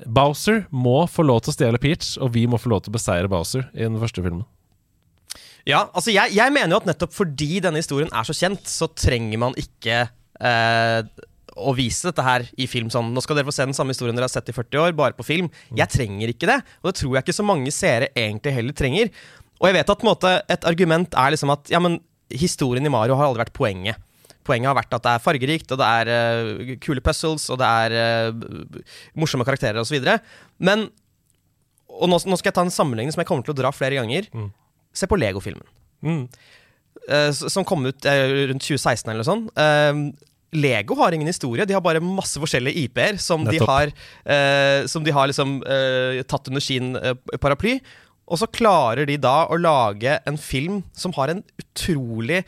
[0.06, 2.96] Bowser må få lov til å stjele Peach, og vi må få lov til å
[2.96, 4.46] beseire Bowser i den første filmen.
[5.68, 8.88] Ja, altså jeg, jeg mener jo at nettopp fordi denne historien er så kjent, så
[8.98, 10.00] trenger man ikke
[10.42, 11.02] eh,
[11.52, 13.12] å vise dette her i film sånn.
[13.14, 15.16] Nå skal dere få se den samme historien dere har sett i 40 år, bare
[15.18, 15.50] på film.
[15.78, 19.12] Jeg trenger ikke det, og det tror jeg ikke så mange seere egentlig heller trenger.
[19.60, 22.00] Og jeg vet at måte, et argument er liksom at ja, men
[22.38, 24.08] historien i Mario har aldri vært poenget.
[24.46, 27.68] Poenget har vært at det er fargerikt, og det er uh, kule puzzles, og det
[27.68, 28.80] er uh,
[29.18, 30.02] morsomme karakterer osv.
[30.58, 30.88] Men
[31.92, 34.00] Og nå, nå skal jeg ta en sammenligning som jeg kommer til å dra flere
[34.00, 34.30] ganger.
[34.94, 36.24] Se på Lego-filmen Mm.
[37.06, 40.24] Uh, som kom ut rundt 2016 eller noe sånt.
[40.52, 43.92] Lego har ingen historie, de har bare masse forskjellige IP-er som, de har,
[44.90, 45.54] som de har liksom
[46.28, 46.90] tatt under sin
[47.40, 47.78] paraply.
[48.30, 52.42] Og så klarer de da å lage en film som har en utrolig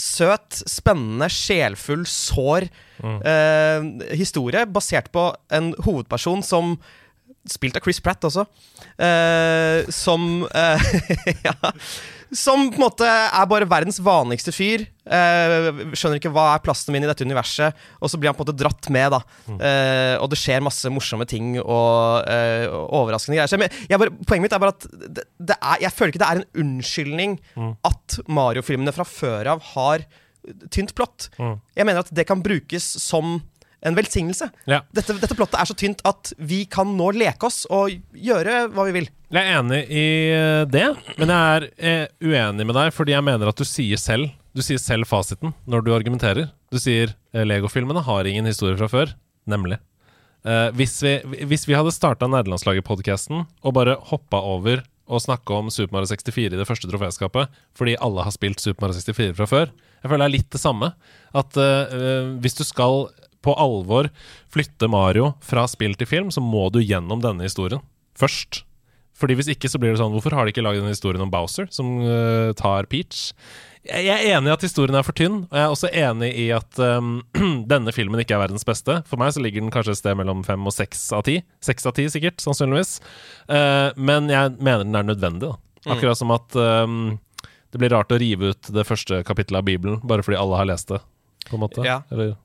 [0.00, 2.68] søt, spennende, sjelfull, sår
[3.02, 6.78] eh, historie, basert på en hovedperson som
[7.48, 8.44] Spilt av Chris Pratt også.
[9.00, 10.90] eh, som eh,
[11.46, 11.54] Ja.
[12.30, 14.84] Som på en måte er bare verdens vanligste fyr.
[15.02, 17.74] Eh, skjønner ikke hva er plassen min i dette universet.
[17.98, 19.18] Og så blir han på en måte dratt med, da.
[19.50, 22.30] Eh, og det skjer masse morsomme ting og
[23.00, 23.50] overraskende greier.
[23.50, 24.86] Jeg, men- jeg bare, poenget mitt er bare at
[25.18, 27.38] det, det er, jeg føler ikke det er en unnskyldning
[27.90, 30.06] at Mario-filmene fra før av har
[30.70, 31.32] tynt plott.
[31.76, 33.40] Jeg mener at det kan brukes som
[33.86, 34.50] en velsignelse.
[34.68, 34.82] Ja.
[34.94, 38.86] Dette, dette plottet er så tynt at vi kan nå leke oss og gjøre hva
[38.88, 39.08] vi vil.
[39.30, 40.86] Jeg er enig i eh, det,
[41.20, 44.64] men jeg er eh, uenig med deg fordi jeg mener at du sier selv Du
[44.66, 46.50] sier selv fasiten når du argumenterer.
[46.74, 49.14] Du sier eh, Lego-filmene har ingen historie fra før,
[49.46, 49.78] nemlig.
[50.42, 55.70] Eh, hvis, vi, hvis vi hadde starta Nerdelandslaget-podkasten og bare hoppa over og snakke om
[55.74, 59.48] Super Mario 64 i det første troféskapet fordi alle har spilt Super Mario 64 fra
[59.50, 60.92] før Jeg føler det er litt det samme.
[61.36, 63.10] At eh, hvis du skal
[63.44, 64.10] på alvor
[64.52, 67.82] flytte Mario fra spill til film, så må du gjennom denne historien
[68.18, 68.64] først.
[69.20, 71.32] Fordi Hvis ikke så blir det sånn Hvorfor har de ikke lagd en historie om
[71.32, 73.34] Bowser som uh, tar Peach?
[73.84, 76.28] Jeg jeg er enig i at historien er for tynn, og jeg er også enig
[76.36, 77.22] i at um,
[77.72, 78.98] denne filmen ikke er verdens beste.
[79.08, 81.38] For meg så ligger den kanskje et sted mellom fem og seks av ti.
[81.64, 82.98] Seks av ti, sikkert, sannsynligvis.
[83.48, 85.48] Uh, men jeg mener den er nødvendig.
[85.48, 87.16] da Akkurat som at um,
[87.72, 90.68] det blir rart å rive ut det første kapittelet av Bibelen bare fordi alle har
[90.68, 91.00] lest det.
[91.48, 92.02] På en måte Ja.
[92.12, 92.36] Eller,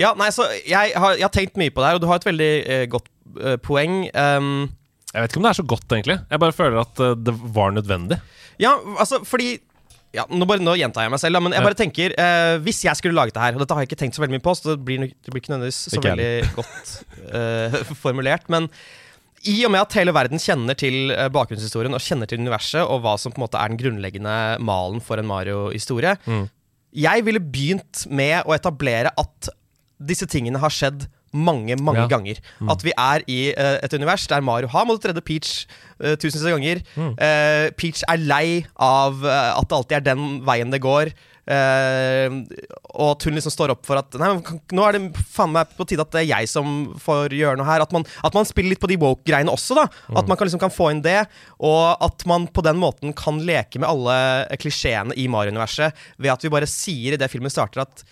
[0.00, 2.20] Ja, nei, så jeg har, jeg har tenkt mye på det her, og du har
[2.22, 3.98] et veldig eh, godt eh, poeng.
[4.14, 4.70] Um,
[5.12, 6.18] Jeg vet ikke om det er så godt, egentlig.
[6.30, 8.20] Jeg bare føler at uh, det var nødvendig.
[8.62, 9.58] ja, altså, fordi
[10.12, 12.82] ja, nå, bare, nå gjentar jeg meg selv, da, men jeg bare tenker eh, Hvis
[12.84, 14.52] jeg skulle laget det her, og dette har jeg ikke tenkt så veldig mye på,
[14.58, 16.90] så det blir, det blir ikke nødvendigvis så Ikke veldig godt
[17.32, 18.66] eh, formulert, men
[19.48, 23.00] i og med at hele verden kjenner til eh, bakgrunnshistorien og kjenner til universet, og
[23.02, 26.44] hva som på en måte er den grunnleggende malen for en Mario-historie, Mm.
[26.92, 29.48] Jeg ville begynt med å etablere at
[30.06, 32.08] disse tingene har skjedd mange, mange Ja.
[32.12, 32.36] ganger.
[32.68, 35.64] At vi er i uh, et univers der Mario har måttet redde Peach
[36.02, 36.82] uh, tusenvis av ganger.
[37.16, 41.12] Eh, Peach er lei av at det alltid er den veien det går.
[42.92, 45.52] Og at hun liksom står opp for at Nei, men kan- nå er det faen
[45.54, 47.80] meg på tide at det er jeg som får gjøre noe her.
[47.82, 49.74] At man, at man spiller litt på de woke-greiene også.
[49.80, 51.26] da At man kan liksom kan få inn det.
[51.60, 56.42] Og at man på den måten kan leke med alle klisjeene i Mario-universet ved at
[56.44, 58.04] vi bare sier i det filmen starter at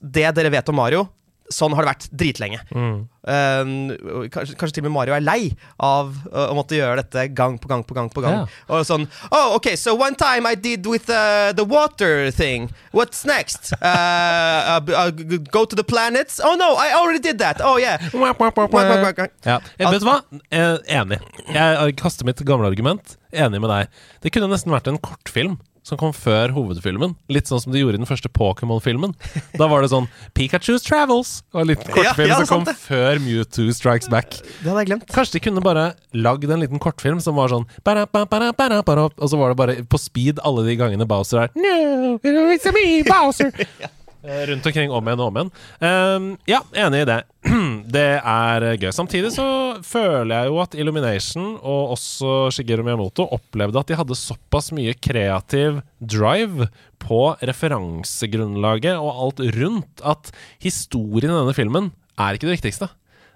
[0.00, 1.06] det dere vet om Mario,
[1.52, 2.60] sånn har det vært dritlenge.
[2.72, 2.96] Mm.
[3.24, 7.26] Uh, kanskje, kanskje til og med Mario er lei av uh, å måtte gjøre dette
[7.36, 8.10] gang på gang på gang.
[8.12, 8.54] på gang yeah.
[8.68, 12.70] Og sånn Oh, ok, so one time I did with uh, the water thing.
[12.92, 13.72] What's next?
[13.84, 15.10] Uh, uh, uh,
[15.52, 16.40] go to the planets?
[16.42, 17.60] Oh no, I already did that.
[17.62, 18.00] Oh yeah.
[19.44, 19.60] Ja.
[19.78, 20.16] Eh, vet du hva?
[20.50, 21.18] Eh, enig.
[21.52, 23.16] Jeg kaster mitt gamle argument.
[23.32, 24.00] Enig med deg.
[24.24, 27.12] Det kunne nesten vært en kortfilm som kom før hovedfilmen.
[27.32, 29.12] Litt sånn som de gjorde i den første Pokémon-filmen.
[29.60, 32.76] Da var det sånn Pikachu's Travels og en liten kortfilm Ja, ja, som kom det.
[32.80, 34.38] før Mewtwo Strikes Back.
[34.40, 35.08] Det hadde jeg glemt.
[35.12, 39.28] Kanskje de kunne bare lagd en liten kortfilm som var sånn bara, bara, bara, Og
[39.28, 43.52] så var det bare på speed alle de gangene Bowser er No, it's me, Bowser!
[43.82, 43.92] ja.
[44.24, 45.50] Rundt omkring om igjen og om igjen.
[45.84, 47.18] Um, ja, enig i det.
[47.92, 48.90] det er gøy.
[48.94, 49.44] Samtidig så
[49.84, 54.94] føler jeg jo at Illumination og også Shigeru Miyamoto opplevde at de hadde såpass mye
[54.96, 56.68] kreativ drive
[57.04, 60.32] på referansegrunnlaget og alt rundt at
[60.64, 62.90] historien i denne filmen er ikke det viktigste.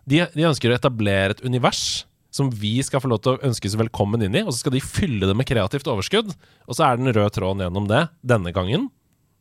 [0.08, 3.76] De, de ønsker å etablere et univers som vi skal få lov til å ønskes
[3.80, 6.30] velkommen inn i, og så skal de fylle det med kreativt overskudd.
[6.68, 8.88] Og så er den røde tråden gjennom det denne gangen.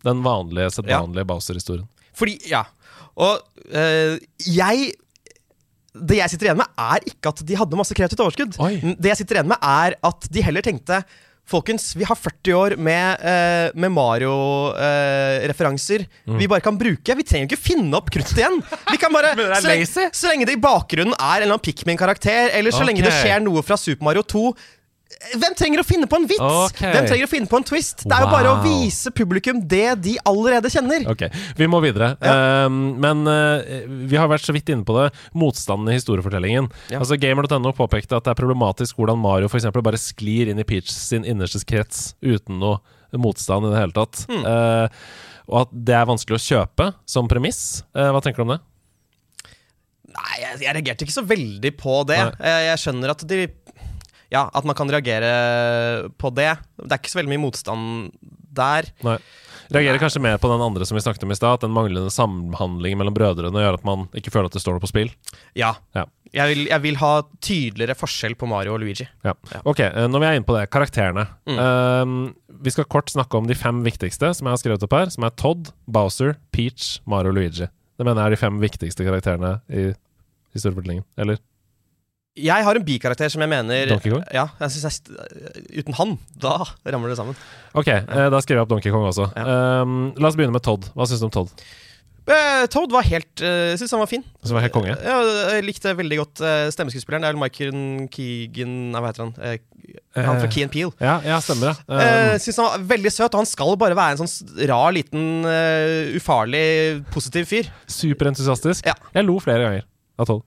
[0.07, 1.87] Den vanlige, sedvanlige Bowser-historien.
[2.17, 2.63] Fordi, ja.
[3.17, 3.41] Og
[3.73, 4.91] øh, jeg
[5.97, 8.59] Det jeg sitter igjen med, er ikke at de hadde masse kreativt overskudd.
[8.61, 8.75] Oi.
[8.99, 10.99] Det jeg sitter igjen med, er at de heller tenkte
[11.47, 17.15] Folkens, vi har 40 år med, eh, med Mario-referanser vi bare kan bruke.
[17.15, 18.59] Vi trenger ikke finne opp kruttet igjen.
[18.91, 19.31] Vi kan bare,
[19.61, 22.99] så, lenge, så lenge det i bakgrunnen er en eller annen Pikmin-karakter, eller så lenge
[23.05, 24.43] det skjer noe fra Super Mario 2
[25.37, 26.41] hvem trenger å finne på en vits?
[26.69, 26.91] Okay.
[26.93, 28.03] Hvem trenger å finne på en twist?
[28.03, 31.07] Det er jo bare å vise publikum det de allerede kjenner.
[31.11, 31.25] Ok,
[31.57, 32.13] vi må videre.
[32.21, 33.63] Ehm, men uh,
[34.07, 35.07] vi har vært så vidt inne på det.
[35.37, 36.69] Motstanden i historiefortellingen.
[36.93, 37.01] Ja.
[37.01, 40.67] Altså Gamer.no påpekte at det er problematisk hvordan Mario for eksempel bare sklir inn i
[40.67, 42.79] Peach sin innerste krets uten noe
[43.17, 44.25] motstand i det hele tatt.
[44.29, 44.43] Mm.
[44.43, 47.85] Uh, og at det er vanskelig å kjøpe som premiss.
[47.95, 48.61] Uh, hva tenker du om det?
[50.17, 52.19] Nei, jeg, jeg reagerte ikke så veldig på det.
[52.19, 52.51] Nei.
[52.51, 53.41] Jeg, jeg skjønner at de
[54.33, 56.51] Ja, at man kan reagere på det.
[56.81, 58.11] Det er ikke så veldig mye motstand
[58.57, 58.89] der.
[59.05, 59.17] Nei.
[59.67, 61.57] Reagerer kanskje mer på den andre som vi snakket om i stad.
[61.57, 64.83] At den manglende samhandlingen mellom brødrene gjør at man ikke føler at det står noe
[64.83, 65.11] på spill.
[65.59, 65.73] Ja.
[65.97, 66.05] Ja.
[66.35, 67.11] Jeg vil, jeg vil ha
[67.43, 69.07] tydeligere forskjell på Mario og Luigi.
[69.27, 69.33] Ja.
[69.53, 69.61] Ja.
[69.67, 71.27] Ok, eh, når vi er inne på det, karakterene.
[71.47, 71.59] Mm.
[71.63, 75.11] Eh, vi skal kort snakke om de fem viktigste som jeg har skrevet opp her,
[75.13, 77.67] som er Todd, Bowser, Peach, Mario og Luigi.
[77.67, 79.89] Det mener jeg er de fem viktigste karakterene i
[80.55, 81.05] historiefortellingen.
[81.19, 81.39] Eller?
[82.37, 84.23] Jeg har en bikarakter som jeg mener Donkey Kong?
[84.35, 87.37] Ja, jeg synes jeg, Uten han, da ramler det sammen.
[87.77, 89.29] Ok, eh, da skriver jeg opp Donkey Kong også.
[89.33, 90.89] Eh, la oss begynne med Todd.
[90.93, 91.53] Hva syns du om Todd?
[92.27, 94.23] Eh, Toad var helt uh, Jeg syns han var fin.
[94.43, 94.91] Som var helt konge?
[94.99, 95.15] Ja,
[95.55, 97.23] jeg likte veldig godt uh, stemmeskuespilleren.
[97.23, 97.77] Det er vel Michael
[98.11, 99.31] Keegan Nei, Hva heter han?
[99.39, 99.77] Uh,
[100.17, 100.91] han fra Eh, Key and Peel.
[100.99, 101.85] Ja, ja stemmer det.
[101.87, 104.91] Uh, Eh, synes han var veldig søt, og han skal bare være en sånn rar,
[104.95, 106.65] liten, eh, ufarlig,
[107.13, 107.71] positiv fyr.
[107.87, 108.85] Superentusiastisk.
[108.89, 108.97] Ja.
[109.15, 109.87] Jeg lo flere ganger
[110.19, 110.43] av Todd.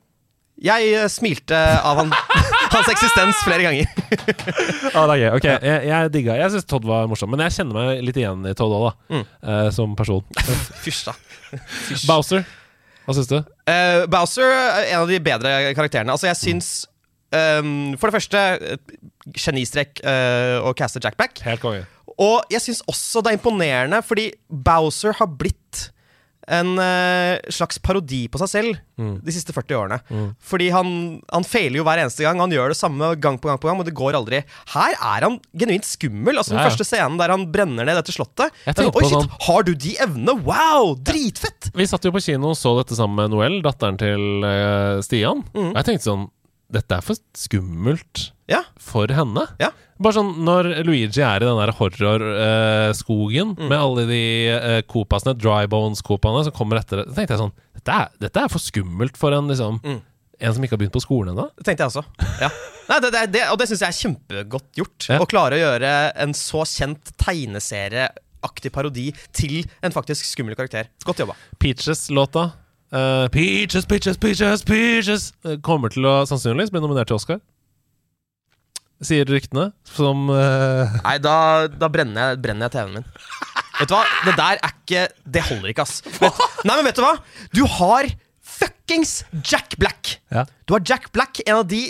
[0.61, 2.11] Jeg eh, smilte av han,
[2.75, 3.89] hans eksistens flere ganger.
[4.91, 5.29] Ah, det er gøy.
[5.37, 8.43] Ok, jeg, jeg digga Jeg syns Todd var morsom, men jeg kjenner meg litt igjen
[8.49, 9.15] i Todd òg, da.
[9.15, 9.27] Mm.
[9.47, 10.25] Uh, som person.
[10.85, 11.15] Fysj, da.
[11.87, 12.05] Fysj.
[12.09, 12.45] Bowser,
[13.07, 13.39] hva syns du?
[13.71, 16.13] Uh, Bowser er en av de bedre karakterene.
[16.13, 16.73] Altså, jeg syns
[17.31, 18.43] um, For det første,
[19.39, 21.41] genistrek uh, å caste Jackback.
[21.47, 21.87] Helt konge.
[22.21, 25.89] Og jeg syns også det er imponerende, fordi Bowser har blitt
[26.51, 29.15] en uh, slags parodi på seg selv Mm.
[29.25, 29.97] de siste 40 årene.
[30.13, 30.25] Mm.
[30.45, 30.89] Fordi han,
[31.33, 32.37] han feiler jo hver eneste gang.
[32.43, 34.43] Han gjør det samme gang på gang, på gang og det går aldri.
[34.75, 36.37] Her er han genuint skummel.
[36.37, 36.69] Altså Den Ja, ja.
[36.75, 38.53] første scenen der han brenner ned dette slottet.
[38.67, 40.35] Tenkte Oi, shit, sånn- har du de evnene?
[40.45, 40.99] Wow!
[41.01, 41.71] Dritfett!
[41.73, 45.41] Vi satt jo på kino og så dette sammen med Noel, datteren til uh, Stian.
[45.57, 45.71] Mm.
[45.73, 46.29] Og jeg tenkte sånn
[46.71, 48.61] Dette er for skummelt Ja.
[48.79, 49.47] for henne.
[49.59, 49.71] Ja.
[50.01, 53.69] Bare sånn når Luigi er i den der horrorskogen Mm.
[53.69, 54.21] med alle de
[54.55, 58.41] uh, Coopasene, Dry Bones-Coopene, som kommer etter det, så tenkte jeg sånn dette er, dette
[58.45, 60.01] er for skummelt for en liksom Mm.
[60.41, 61.51] En som ikke har begynt på skolen ennå.
[61.59, 62.03] Det tenkte jeg også.
[62.41, 62.49] Ja.
[62.89, 65.09] Nei, det, det, det, og det syns jeg er kjempegodt gjort.
[65.11, 65.19] Ja.
[65.21, 65.91] Å klare å gjøre
[66.25, 70.89] en så kjent tegneserieaktig parodi til en faktisk skummel karakter.
[71.05, 71.37] Godt jobba.
[71.61, 72.47] Peaches-låta.
[72.91, 77.41] uh, peaches, peaches, peaches, peaches eh, kommer til å sannsynligvis bli nominert til Oscar.
[79.01, 80.99] Sier ryktene, som uh...
[81.01, 81.35] Nei, da,
[81.73, 83.07] da brenner, jeg, brenner jeg TV-en min.
[83.81, 84.03] Vet du hva?
[84.27, 86.03] Det der er ikke Det holder ikke, ass.
[86.19, 87.15] Vet, nei, men vet du hva?
[87.57, 88.11] Du har
[88.45, 90.19] fuckings Jack Black.
[90.29, 90.45] Ja.
[90.69, 91.87] Du har Jack Black, en av de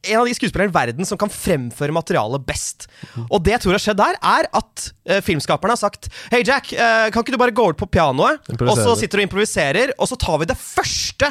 [0.00, 2.86] en av de skuespillerne i verden som kan fremføre materialet best.
[3.26, 6.70] Og det jeg tror har skjedd der, er at uh, filmskaperne har sagt Hei, Jack,
[6.72, 8.40] uh, kan ikke du bare gå over på pianoet?
[8.64, 11.28] Og så sitter du og improviserer, og så tar vi det første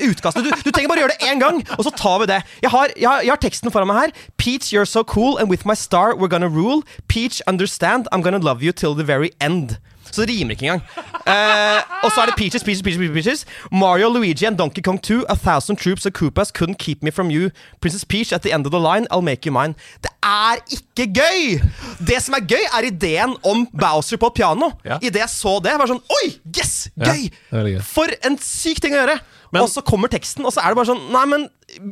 [0.00, 0.44] utkastet.
[0.44, 2.42] Du, du trenger bare gjøre det én gang, og så tar vi det.
[2.62, 4.14] Jeg har, jeg, har, jeg har teksten foran meg her.
[4.36, 6.82] Peach, you're so cool, and with my star we're gonna rule.
[7.08, 9.78] Peach, understand, I'm gonna love you till the very end.
[10.14, 10.82] Så det rimer ikke engang.
[11.26, 13.46] Uh, og så er det Peaches, Peaches, Peaches, Peaches.
[13.72, 15.24] Mario, Luigi and Donkey Kong 2.
[15.28, 17.50] A thousand troops of Koopas couldn't keep me from you.
[17.80, 19.06] Princess Peach at the end of the line.
[19.10, 19.74] I'll make you mine.
[20.02, 21.60] Det er ikke gøy!
[22.06, 24.70] Det som er gøy, er ideen om Bowser på et piano.
[24.84, 24.98] Ja.
[25.02, 26.26] Idet jeg så det, var sånn Oi!
[26.58, 26.88] Yes!
[26.94, 27.30] Gøy!
[27.50, 27.80] er gøy.
[27.82, 29.18] For en syk ting å gjøre!
[29.54, 31.44] Men- og så kommer teksten, og så er det bare sånn Nei, men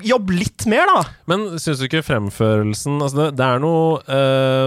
[0.04, 1.02] jobb litt mer, da.
[1.30, 4.02] Men syns du ikke fremførelsen Altså, det, det er noe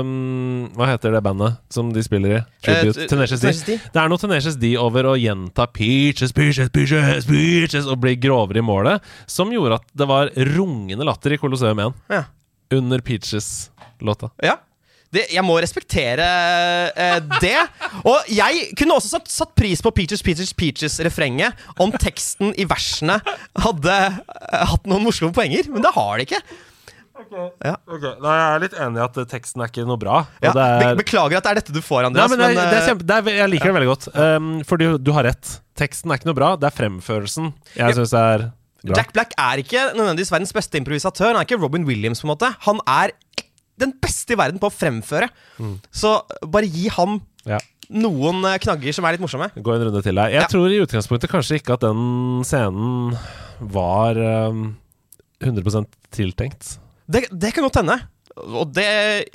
[0.02, 2.42] um, Hva heter det bandet som de spiller i?
[2.66, 3.04] Tribute.
[3.06, 3.52] Eh, Tenacious D.
[3.68, 3.78] D.
[3.94, 8.64] Det er noe Tenacious D over å gjenta Peaches, Peaches, Peaches, Peaches og bli grovere
[8.64, 12.24] i målet, som gjorde at det var rungende latter i Colosseum 1 Ja.
[12.74, 14.32] under Peaches-låta.
[14.44, 14.58] Ja.
[15.14, 16.26] Det, jeg må respektere
[16.96, 17.58] eh, det.
[18.04, 23.20] Og jeg kunne også satt, satt pris på Peaches, Peaches, Peaches-refrenget om teksten i versene
[23.64, 26.42] hadde eh, hatt noen morsomme poenger, men det har det ikke.
[27.32, 27.78] Ja.
[27.88, 30.18] Nei, jeg er litt enig i at teksten er ikke noe bra.
[30.44, 32.34] Ja, er Beklager at det er dette du får, Nei, Andreas.
[32.34, 34.08] men det, er- men, det er eh, kjempe, er, jeg liker det veldig godt.
[34.20, 35.54] Um, fordi du har rett.
[35.80, 36.52] Teksten er ikke noe bra.
[36.60, 38.50] Det er fremførelsen jeg syns er
[38.84, 39.00] bra.
[39.00, 41.32] Jack Black er ikke nødvendigvis verdens beste improvisatør.
[41.34, 42.52] Han er ikke Robin Williams, på en måte.
[42.68, 43.16] Han er
[43.82, 45.30] den beste i verden på å fremføre.
[45.92, 47.60] Så bare gi ham Ja.
[47.90, 49.52] noen eh, knagger som er litt morsomme.
[49.56, 50.30] Gå en runde til her.
[50.30, 50.48] Jeg Ja.
[50.48, 53.18] tror i utgangspunktet kanskje ikke at den scenen
[53.60, 54.16] var
[54.50, 54.76] um,
[55.44, 56.78] 100 tiltenkt.
[57.08, 58.00] Det, det kan godt hende.
[58.36, 59.30] Og det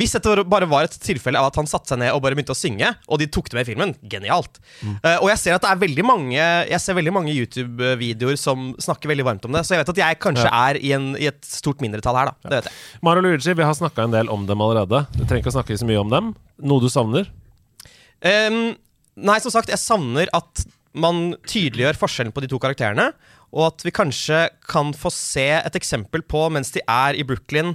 [0.00, 2.54] Hvis dette bare var et tilfelle av at han satte seg ned og bare begynte
[2.54, 4.60] å synge, og de tok det med i filmen, genialt.
[4.80, 8.70] Eh, og jeg ser at det er veldig mange Jeg ser veldig mange YouTube-videoer som
[8.80, 11.28] snakker veldig varmt om det, så jeg vet at jeg kanskje er i, en, i
[11.28, 12.48] et stort mindretall her, da.
[12.48, 12.78] Det vet jeg.
[13.06, 15.04] Mario Luigi, vi har snakka en del om dem allerede.
[15.16, 16.32] Du trenger ikke å snakke så mye om dem.
[16.64, 17.28] Noe du savner?
[18.24, 18.74] Um,
[19.20, 20.64] nei, som sagt, jeg savner at
[20.96, 23.10] man tydeliggjør forskjellen på de to karakterene.
[23.50, 27.74] Og at vi kanskje kan få se et eksempel på, mens de er i Brooklyn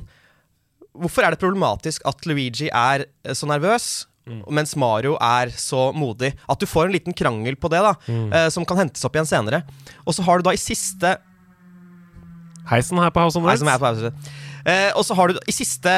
[0.96, 4.06] Hvorfor er det problematisk at Luigi er eh, så nervøs,
[4.50, 6.32] mens Mario er så modig?
[6.50, 9.30] At du får en liten krangel på det, da, eh, som kan hentes opp igjen
[9.30, 9.62] senere.
[10.06, 11.18] Og så har du da i siste
[12.66, 14.14] Heisen her på House of Bowser.
[14.66, 15.92] Eh, og så har du i siste,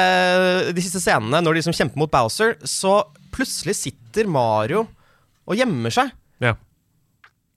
[0.76, 2.98] de siste scenene, når de liksom kjemper mot Bowser, så
[3.32, 4.82] plutselig sitter Mario
[5.48, 6.12] og gjemmer seg.
[6.44, 6.52] Ja.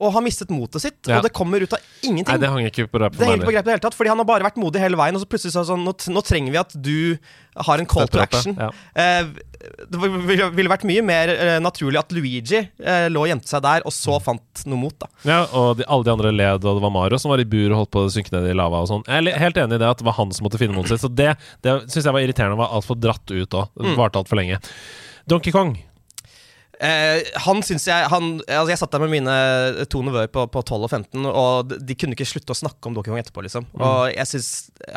[0.02, 1.20] Og har mistet motet sitt, Ja.
[1.20, 2.26] og det kommer ut av ingenting.
[2.34, 4.18] Nei, det hang ikke på det henger på grep i det hele tatt, fordi han
[4.18, 5.14] har bare vært modig hele veien.
[5.16, 7.18] Og så plutselig så sånn, nå, nå trenger vi at du
[7.68, 8.56] har en call to action.
[8.58, 8.72] Ja.
[8.96, 9.26] Eh,
[9.92, 13.84] det ville vært mye mer eh, naturlig at Luigi eh, lå og gjemte seg der,
[13.86, 14.96] og så fant noe mot.
[14.98, 17.46] da Ja, og de, alle de andre led, og det var Mario som var i
[17.46, 19.06] bur og holdt på å synke ned i lava og sånn.
[19.06, 21.06] Jeg er helt enig i det at det var han som måtte finne motet sitt,
[21.06, 22.58] så det, det syns jeg var irriterende.
[22.58, 23.70] Han var altfor dratt ut òg.
[23.78, 23.96] Det Mm.
[24.02, 24.58] varte altfor lenge.
[25.28, 25.78] Donkey Kong.
[26.82, 29.34] Eh, han syns jeg han, altså Jeg satt der med mine
[29.92, 32.96] to nevøer på, på 12 og 15, og de, kunne ikke slutte å snakke om
[32.98, 33.44] Donkey Kong etterpå.
[33.46, 33.84] liksom Mm.
[33.86, 34.48] Og jeg synes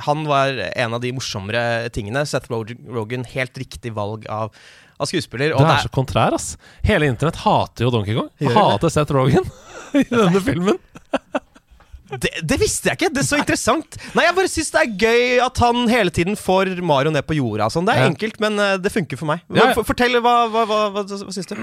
[0.06, 2.24] han var en av de morsommere tingene.
[2.26, 4.54] Seth Rogen, Rogen helt riktig valg av,
[4.96, 5.52] av skuespiller.
[5.52, 6.54] Det er det så kontrær, ass.
[6.86, 8.30] Hele internett hater jo Donkey Kong.
[8.56, 9.46] Hater Seth Rogan
[10.00, 10.80] i denne filmen.
[12.20, 13.08] Det, det visste jeg ikke!
[13.14, 13.96] Det er så interessant.
[14.14, 17.36] Nei, Jeg bare syns det er gøy at han hele tiden får Mario ned på
[17.38, 17.70] jorda.
[17.72, 17.86] Sånn.
[17.88, 18.10] Det er Ja.
[18.12, 19.40] enkelt, men eh, det funker for meg.
[19.48, 19.84] Hva, ja.
[19.88, 21.54] Fortell, hva, hva, hva, hva, syns du?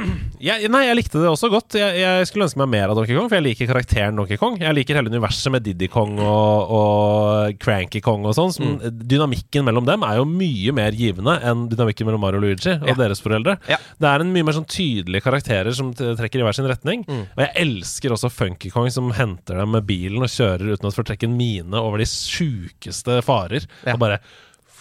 [0.41, 1.77] Jeg, nei, jeg likte det også godt.
[1.77, 4.57] Jeg, jeg skulle ønske meg mer av Donkey Kong, for jeg liker karakteren Donkey Kong.
[4.59, 8.51] Jeg liker hele universet med Diddy Kong og, og Cranky Kong og sånn.
[8.57, 8.99] Mm.
[9.13, 12.89] Dynamikken mellom dem er jo mye mer givende enn dynamikken mellom Mario og Luigi og
[12.89, 12.97] Ja.
[13.05, 13.57] deres foreldre.
[13.69, 17.05] Det er en mye mer sånn tydelige karakterer som trekker i hver sin retning.
[17.07, 17.23] Mm.
[17.37, 20.93] Og jeg elsker også Funky Kong som henter dem med bilen og kjører uten å
[20.95, 23.65] fortrekke en mine over de sjukeste farer.
[23.85, 23.95] Ja.
[23.95, 24.19] Og bare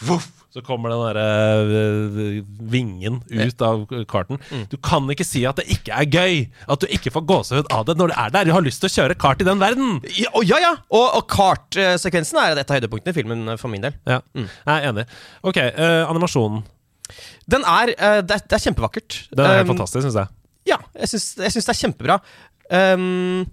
[0.06, 1.24] voff, så kommer den derre
[1.62, 2.38] øh,
[2.72, 4.40] vingen ut av karten.
[4.50, 4.64] Mm.
[4.72, 6.40] Du kan ikke si at det ikke er gøy!
[6.66, 8.48] At du ikke får gåsehud av det når du er der!
[8.48, 10.00] Du har lyst til å kjøre kart i den verden!
[10.16, 10.72] Ja, og, ja, ja!
[10.90, 13.94] Og, og kartsekvensen er et av høydepunktene i filmen eh, for min del.
[14.10, 14.48] Ja, Mm.
[14.50, 15.06] jeg er enig.
[15.46, 16.64] Ok, uh, animasjonen.
[17.50, 19.20] Den er, uh, det, er det er kjempevakkert.
[19.30, 20.34] Den er helt Um, fantastisk, syns jeg.
[20.72, 22.18] Ja, jeg syns det er kjempebra.
[22.70, 23.46] Um,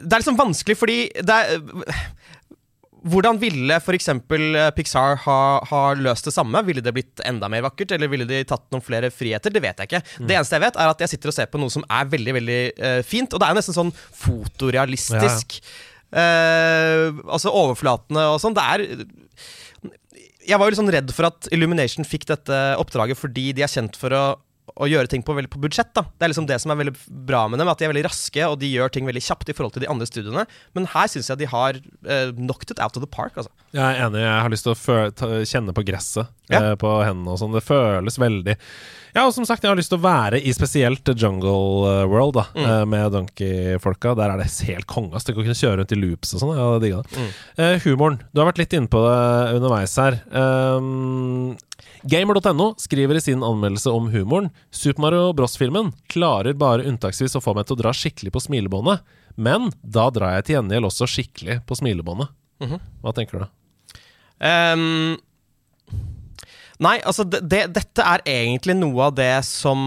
[0.00, 1.60] det er liksom vanskelig fordi det er
[3.02, 4.06] Hvordan ville f.eks.
[4.76, 6.60] Pixar ha, ha løst det samme?
[6.62, 9.50] Ville det blitt enda mer vakkert, eller ville de tatt noen flere friheter?
[9.50, 10.00] Det vet jeg ikke.
[10.22, 12.36] Det eneste jeg vet, er at jeg sitter og ser på noe som er veldig
[12.36, 13.34] veldig uh, fint.
[13.34, 15.58] Og det er nesten sånn fotorealistisk.
[16.12, 18.54] Eh, altså overflatene og sånn.
[18.54, 18.86] Det er
[20.42, 23.70] jeg var jo litt sånn redd for at Illumination fikk dette oppdraget fordi de er
[23.70, 24.24] kjent for å
[24.80, 25.90] å gjøre ting på, på budsjett.
[25.96, 26.94] da Det er liksom det som er veldig
[27.28, 29.56] bra med dem, at de er veldig raske og de gjør ting veldig kjapt i
[29.56, 30.46] forhold til de andre studiene.
[30.76, 33.36] Men her syns jeg de har uh, knocked it out of the park.
[33.36, 33.52] Altså.
[33.76, 34.22] Jeg er enig.
[34.24, 36.72] Jeg har lyst til å kjenne på gresset Ja.
[36.72, 37.54] uh, på hendene og sånn.
[37.56, 38.56] Det føles veldig
[39.14, 42.32] Ja, og som sagt, jeg har lyst til å være i spesielt Jungle eh, World,
[42.38, 42.64] da, Mm.
[42.64, 44.14] eh, med Donkey-folka.
[44.16, 45.20] Der er det helt konge.
[45.20, 46.54] Tenk å kunne kjøre rundt i loops og sånn.
[46.56, 47.18] Jeg hadde digga det.
[47.18, 47.28] Mm.
[47.58, 48.16] Uh, humoren.
[48.32, 50.16] Du har vært litt inne på det underveis her.
[50.32, 51.56] Um,
[52.08, 57.54] Gamer.no skriver i sin anmeldelse om humoren Super Mario Bros.-filmen klarer bare unntaksvis å få
[57.54, 59.04] meg til å dra skikkelig på smilebåndet,
[59.36, 62.32] men da drar jeg til gjengjeld også skikkelig på smilebåndet.
[62.64, 62.80] Mhm.
[63.04, 63.46] Hva tenker du?
[64.42, 65.18] Ehm,
[66.82, 69.78] nei, altså det, det, dette er egentlig noe av det som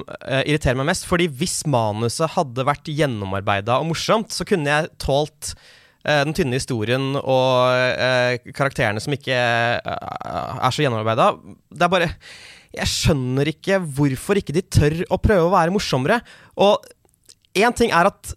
[0.00, 1.06] uh, irriterer meg mest.
[1.08, 6.58] Fordi hvis manuset hadde vært gjennomarbeida og morsomt, så kunne jeg tålt uh, den tynne
[6.60, 11.32] historien og uh, karakterene som ikke er så gjennomarbeida.
[11.70, 12.10] Det er bare
[12.76, 16.20] Jeg skjønner ikke hvorfor ikke de tør å prøve å være morsommere.
[16.60, 16.78] Og
[17.58, 18.34] én ting er at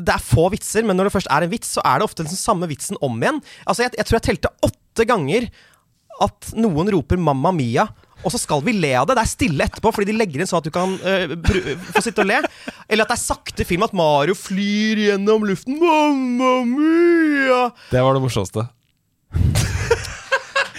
[0.00, 2.24] det er få vitser, men når det først er en vits, så er det ofte
[2.24, 3.40] den samme vitsen om igjen.
[3.66, 5.48] Altså, jeg, jeg tror jeg telte åtte ganger
[6.20, 7.88] at noen roper 'Mamma Mia',
[8.20, 9.16] og så skal vi le av det.
[9.16, 11.32] Det er stille etterpå, fordi de legger inn sånn at du kan uh,
[11.94, 12.42] få sitte og le.
[12.84, 15.80] Eller at det er sakte film, at Mario flyr gjennom luften.
[15.80, 17.72] 'Mamma Mia'!
[17.90, 18.68] Det var det morsomste.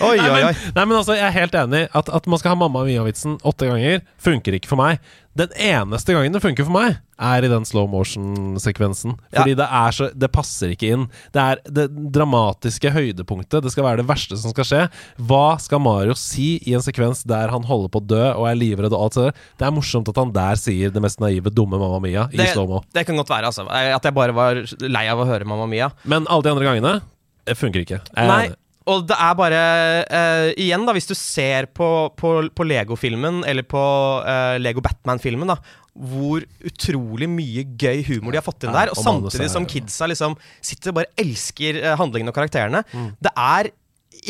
[0.01, 0.71] Oi, Nei, oi, men, oi.
[0.75, 1.83] nei, men altså, jeg er helt enig.
[1.93, 4.99] At, at man skal ha Mamma Mia-vitsen åtte ganger, funker ikke for meg.
[5.37, 9.13] Den eneste gangen det funker for meg, er i den slow motion-sekvensen.
[9.31, 9.41] Ja.
[9.41, 11.05] Fordi det er så Det passer ikke inn.
[11.31, 13.63] Det er det dramatiske høydepunktet.
[13.63, 14.81] Det skal være det verste som skal skje.
[15.29, 18.59] Hva skal Mario si i en sekvens der han holder på å dø og er
[18.59, 19.39] livredd og alt sånt?
[19.61, 22.83] Det er morsomt at han der sier det mest naive, dumme Mamma Mia i slow-mo.
[22.91, 23.67] det kan godt være, altså.
[23.71, 25.91] At jeg bare var lei av å høre 'Mamma Mia'.
[26.03, 27.01] Men alle de andre gangene
[27.47, 28.01] det funker ikke.
[28.15, 28.51] Jeg Nei.
[28.91, 29.61] Og det er bare
[30.05, 31.87] uh, Igjen, da, hvis du ser på,
[32.17, 33.83] på, på Lego-filmen, eller på
[34.25, 35.61] uh, Lego Batman-filmen, da
[35.91, 38.93] hvor utrolig mye gøy humor de har fått inn der.
[38.93, 42.79] Og, samtidig som kidsa liksom sitter og bare elsker handlingene og karakterene.
[42.95, 43.09] Mm.
[43.19, 43.69] Det er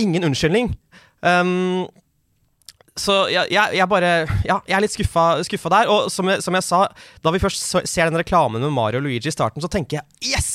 [0.01, 0.72] ingen unnskyldning.
[1.22, 1.86] Um,
[2.97, 4.09] så jeg, jeg, jeg bare
[4.43, 5.91] Ja, jeg er litt skuffa, skuffa der.
[5.91, 6.82] Og som jeg, som jeg sa,
[7.24, 10.34] da vi først ser den reklamen med Mario og Luigi i starten, så tenker jeg
[10.34, 10.51] yes!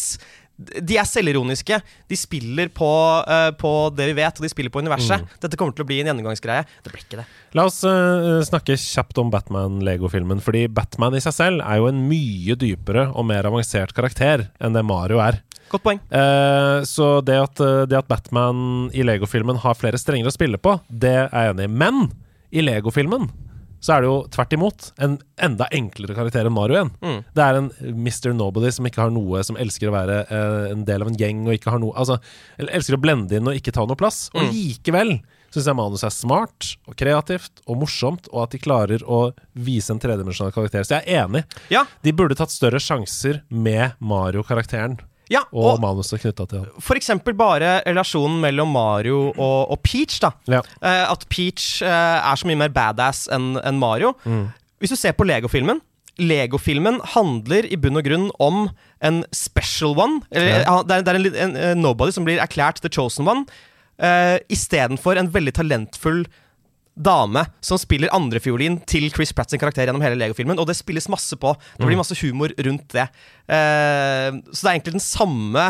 [0.57, 1.79] De er selvironiske.
[2.09, 2.89] De spiller på,
[3.29, 5.21] uh, på det vi vet, og de spiller på universet.
[5.21, 5.39] Mm.
[5.43, 6.65] Dette kommer til å bli en gjennomgangsgreie.
[6.85, 7.27] Det blir ikke det.
[7.57, 10.41] La oss uh, snakke kjapt om Batman-Lego-filmen.
[10.45, 14.77] Fordi Batman i seg selv er jo en mye dypere og mer avansert karakter enn
[14.77, 15.43] det Mario er.
[15.73, 16.01] Godt poeng.
[16.09, 20.79] Uh, så det at, det at Batman i Lego-filmen har flere strenger å spille på,
[20.89, 21.75] det er jeg enig i.
[21.85, 22.07] Men
[22.55, 23.29] i Lego-filmen
[23.81, 26.91] så er det jo tvert imot en enda enklere karakter enn Mario igjen.
[27.05, 27.21] Mm.
[27.37, 28.33] Det er en Mr.
[28.35, 31.45] Nobody som ikke har noe, som elsker å være eh, en del av en gjeng
[31.47, 32.17] og ikke har noe Altså,
[32.59, 34.27] elsker å blende inn og ikke ta noe plass.
[34.35, 34.53] Og Mm.
[34.57, 35.13] likevel
[35.55, 39.93] syns jeg manuset er smart og kreativt og morsomt, og at de klarer å vise
[39.95, 40.85] en tredimensjonal karakter.
[40.85, 41.45] Så jeg er enig.
[41.73, 44.99] Ja, De burde tatt større sjanser med Mario-karakteren
[45.33, 46.69] ja og, og manuset knytta til han.
[46.83, 50.31] for eksempel bare relasjonen mellom Mario og, og Peach, da.
[50.47, 50.61] Ja.
[50.79, 54.15] uh, at Peach uh, er så mye mer badass enn en Mario.
[54.25, 54.47] Mm.
[54.79, 55.81] Hvis du ser på Lego-filmen
[56.17, 58.69] Lego-filmen handler i bunn og grunn om
[59.05, 60.23] en special one.
[60.33, 60.79] Eller, Ja.
[60.87, 63.45] det er, det er en, en, en, nobody som blir erklært the chosen one,
[64.01, 66.23] uh, istedenfor en veldig talentfull
[66.97, 70.59] dame som spiller andrefiolin til Chris Pratt sin karakter gjennom hele Lego-filmen.
[70.59, 71.53] Og det spilles masse på.
[71.77, 73.05] Det blir masse humor rundt det.
[73.53, 75.67] Eh, så det er egentlig den samme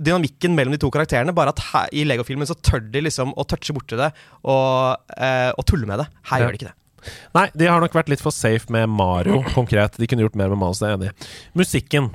[0.00, 3.44] dynamikken mellom de to karakterene, bare at her, i Lego-filmen så tør de liksom å
[3.48, 4.08] touche borti det
[4.44, 6.06] og, eh, og tulle med det.
[6.30, 6.46] Her Ja.
[6.46, 7.12] gjør de ikke det.
[7.34, 9.96] Nei, de har nok vært litt for safe med Mario konkret.
[9.98, 11.10] De kunne gjort mer med manuset, jeg er enig.
[11.12, 11.58] i.
[11.60, 12.10] Musikken.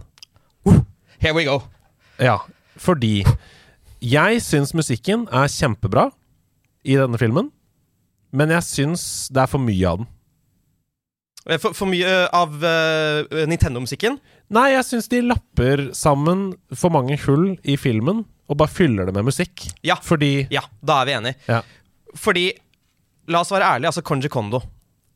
[1.20, 1.62] Here we go.
[2.20, 2.40] Ja,
[2.78, 3.24] fordi
[4.02, 6.10] jeg syns musikken er kjempebra
[6.84, 7.52] i denne filmen,
[8.34, 10.10] men jeg syns det er for mye av den.
[11.48, 14.20] Eh, For, for mye eh, av uh, Nintendo-musikken.
[14.54, 19.16] Nei, jeg syns de lapper sammen for mange hull i filmen og bare fyller det
[19.16, 19.66] med musikk.
[19.86, 19.98] Ja.
[20.04, 21.36] Fordi Ja, da er vi enige.
[21.48, 21.62] Ja.
[22.20, 22.50] Fordi,
[23.32, 24.62] la oss være ærlige, altså Konji Kondo.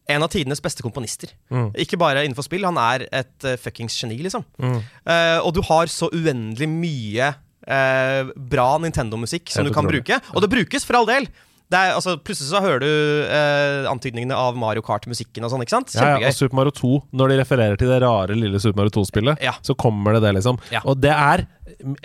[0.10, 1.34] En av tidenes beste komponister.
[1.52, 1.74] Mm.
[1.84, 4.46] Ikke bare innenfor spill, han er et uh, fuckings geni, liksom.
[4.64, 4.80] Mm.
[5.04, 7.34] Uh, og du har så uendelig mye
[7.68, 10.22] uh, bra Nintendo-musikk som du kan bruke.
[10.34, 11.28] Og det brukes, for all del.
[11.68, 12.88] Det er, altså, plutselig så hører du
[13.28, 15.92] eh, antydningene av Mario Kart-musikken og sånn, ikke sant?
[15.98, 18.94] Ja, ja, og Super Mario 2, når de refererer til det rare lille Super Mario
[18.96, 19.52] 2-spillet, Ja.
[19.62, 20.62] så kommer det det, liksom.
[20.72, 20.80] Ja.
[20.88, 21.44] Og det er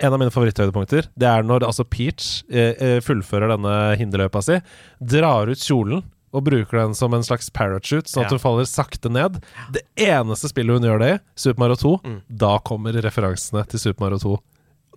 [0.03, 1.07] en av mine favoritthøydepunkter.
[1.15, 4.59] Det er når altså Peach eh, eh, fullfører denne hinderløypa si,
[4.99, 6.03] drar ut kjolen
[6.33, 9.37] og bruker den som en slags parachute, sånn at hun faller sakte ned.
[9.71, 12.21] Det eneste spillet hun gjør det i, Super Mario 2, Mm.
[12.27, 14.39] da kommer referansene til Super Mario 2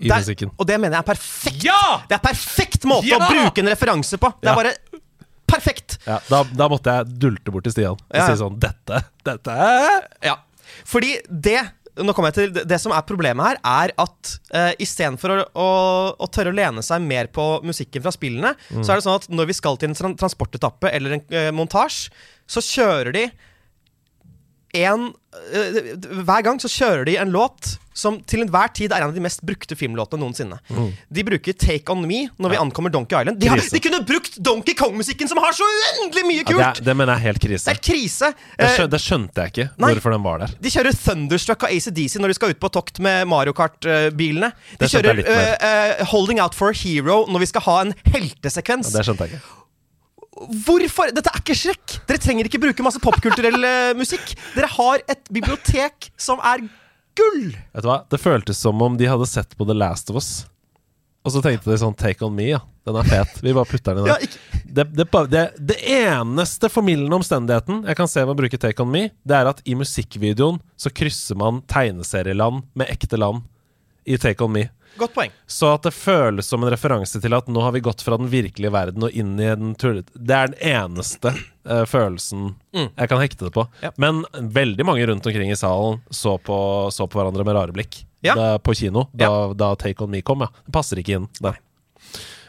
[0.01, 0.51] i Der- musikken.
[0.59, 1.65] Og det mener jeg er perfekt!
[1.65, 2.03] Ja!
[2.09, 3.19] Det er perfekt måte Ja!
[3.19, 4.33] å bruke en referanse på!
[4.41, 4.53] Det Ja.
[4.53, 4.75] er bare
[5.47, 5.99] perfekt!
[6.07, 8.27] Ja, da, da måtte jeg dulte bort til Stian og Ja.
[8.27, 9.57] si sånn Dette, dette
[10.23, 10.37] Ja.
[10.85, 11.61] Fordi det
[11.97, 16.17] nå kommer jeg til, det- som er problemet her, er at uh, istedenfor å, å,
[16.21, 18.51] å tørre å lene seg mer på musikken fra spillene,
[18.85, 22.11] så er det sånn at når vi skal til en transportetappe eller en uh, montasje,
[22.47, 23.31] så kjører de
[24.85, 25.11] en
[25.53, 25.93] eh,
[26.27, 29.23] Hver gang så kjører de en låt som til enhver tid er en av de
[29.25, 30.59] mest brukte filmlåtene noensinne.
[31.09, 33.41] De bruker Take On Me når vi ankommer Donkey Island.
[33.41, 36.67] De, har, de kunne brukt Donkey Kong-musikken, som har så uendelig mye ja, det, kult!
[36.67, 38.33] er, det mener jeg er helt det er krise.
[38.37, 39.93] Det, skjønte, det skjønte jeg ikke, nei.
[39.97, 40.57] hvorfor den var der.
[40.61, 44.53] de kjører Thunderstruck av ACDC når de skal ut på tokt med Mario Kart-bilene.
[44.77, 47.97] De kjører uh, eh, eh, Holding Out for a Hero når vi skal ha en
[48.13, 48.93] heltesekvens.
[48.93, 49.63] Det skjønte jeg ikke.
[50.37, 51.13] Hvorfor?
[51.17, 51.99] Dette er ikke Shrek!
[52.09, 54.35] Dere trenger ikke bruke masse popkulturell eh, musikk.
[54.57, 56.67] Dere har et bibliotek som er
[57.17, 57.49] gull!
[57.73, 58.03] Vet du hva?
[58.11, 60.31] Det føltes som om de hadde sett på The Last of Us.
[61.27, 62.61] Og så tenkte de sånn Take On Me, ja.
[62.87, 63.41] Den er fet.
[63.43, 64.17] Vi bare putter den i Ja,
[64.63, 68.93] Det, det, det, det eneste formildende omstendigheten jeg kan se ved å bruke Take On
[68.93, 73.43] Me, det er at i musikkvideoen så krysser man tegneserieland med ekte land
[74.07, 74.69] i Take On Me.
[75.01, 75.33] Godt poeng.
[75.47, 78.31] Så at det føles som en referanse til at nå har vi gått fra den
[78.33, 81.33] virkelige verden og inn i den tullete Det er den eneste
[81.69, 82.91] uh, følelsen Mm.
[82.93, 83.63] jeg kan hekte det på.
[83.81, 83.91] Ja.
[83.97, 86.57] Men veldig mange rundt omkring i salen så på,
[86.93, 88.35] så på hverandre med rare blikk Ja.
[88.37, 90.41] da, på kino da, da Take On Me kom.
[90.45, 90.51] Ja.
[90.67, 91.57] Det passer ikke inn der.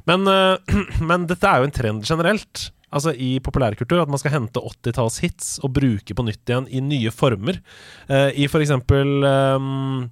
[0.08, 0.58] Men, uh,
[1.10, 2.72] men dette er jo en trend generelt.
[2.88, 7.12] Altså I populærkultur at man skal hente 80-tallshits og bruke på nytt igjen i nye
[7.12, 7.60] former.
[8.08, 10.06] Uh, I for eksempel ehm,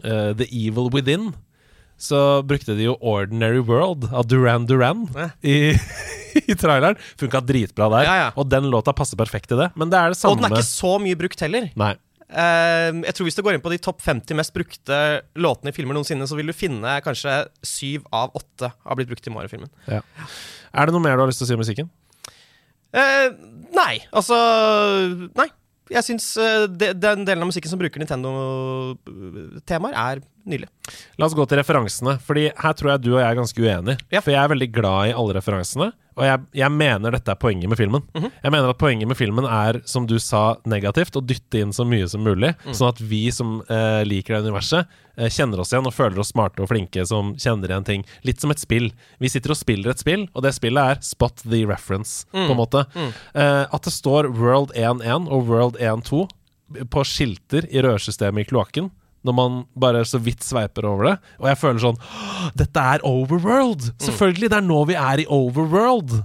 [0.00, 1.26] eh, The Evil Within
[2.00, 5.04] så brukte de jo Ordinary World av Duran Duran
[5.44, 5.74] i,
[6.50, 6.96] i traileren.
[7.20, 8.06] Funka dritbra der.
[8.08, 8.28] Ja, ja.
[8.40, 9.68] Og den låta passer perfekt i det.
[9.76, 11.68] Men det er det Og den er ikke så mye brukt heller.
[11.80, 11.94] Nei.
[12.30, 14.96] Uh, jeg tror Hvis du går inn på de topp 50 mest brukte
[15.34, 17.32] låtene i filmer noensinne, så vil du finne kanskje
[17.66, 19.70] syv av åtte har blitt brukt i Mario-filmen.
[19.90, 20.00] Ja.
[20.70, 21.88] Er det noe mer du har lyst til å si om musikken?
[22.94, 23.28] Uh,
[23.76, 24.34] nei, altså
[25.38, 25.48] Nei.
[25.90, 30.68] Jeg syns uh, de, den delen av musikken som bruker Nintendo-temaer, er nydelig.
[31.18, 33.98] La oss gå til referansene, Fordi her tror jeg du og jeg er ganske uenige.
[34.10, 34.20] Ja.
[34.20, 37.68] For jeg er veldig glad i alle referansene, og jeg, jeg mener dette er poenget
[37.70, 38.02] med filmen.
[38.14, 38.30] Mhm.
[38.42, 41.86] Jeg mener at poenget med filmen er, som du sa, negativt, å dytte inn så
[41.86, 42.74] mye som mulig, Mm.
[42.74, 44.86] sånn at vi som eh, liker det universet,
[45.16, 48.04] eh, kjenner oss igjen og føler oss smarte og flinke som kjenner igjen ting.
[48.24, 48.90] Litt som et spill.
[49.20, 52.46] Vi sitter og spiller et spill, og det spillet er spot the reference, Mm.
[52.48, 52.86] på en måte.
[53.34, 56.28] Eh, at det står World 1.1 og World 1.2
[56.90, 58.90] på skilter i rørsystemet i kloakken.
[59.26, 61.16] Når man bare så vidt sveiper over det.
[61.42, 62.00] Og jeg føler sånn
[62.56, 63.90] Dette er Overworld!
[64.00, 64.48] Selvfølgelig!
[64.52, 66.22] Det er nå vi er i Overworld!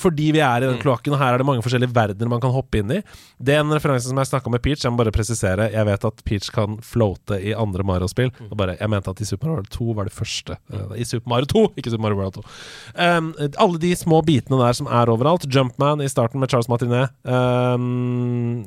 [0.00, 2.52] Fordi vi er i den kloakken, og her er det mange forskjellige verdener man kan
[2.54, 3.00] hoppe inn i.
[3.36, 4.86] Det er en referanse som jeg snakka med Peach.
[4.86, 8.32] Jeg må bare presisere Jeg vet at Peach kan floate i andre Mario-spill.
[8.56, 10.56] Bare, Jeg mente at i Super Mario 2 var det første.
[10.72, 12.44] Eh, I Super Mario 2, ikke Super Mario World 2.
[12.96, 13.30] Um,
[13.66, 15.44] alle de små bitene der som er overalt.
[15.44, 17.12] Jumpman i starten med Charles Martinet.
[17.28, 18.64] Um,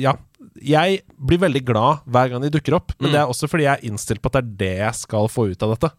[0.00, 0.16] ja.
[0.60, 3.78] Jeg blir veldig glad hver gang de dukker opp, men det er også fordi jeg
[3.78, 5.92] er innstilt på at det er det jeg skal få ut av dette.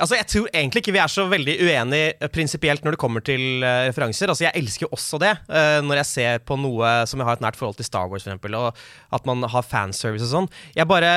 [0.00, 3.24] Altså, Jeg tror egentlig ikke vi er så veldig uenige eh, prinsipielt når det kommer
[3.24, 4.30] til uh, referanser.
[4.32, 7.44] Altså, Jeg elsker også det, uh, når jeg ser på noe som jeg har et
[7.44, 10.50] nært forhold til Star Wars, for eksempel, og at man har fanservice og sånn.
[10.76, 11.14] Jeg bare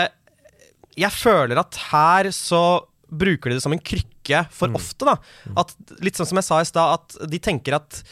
[1.00, 5.16] Jeg føler at her så bruker de det som en krykke for ofte, da.
[5.58, 5.74] At,
[6.04, 8.04] litt sånn som jeg sa i stad, at de tenker at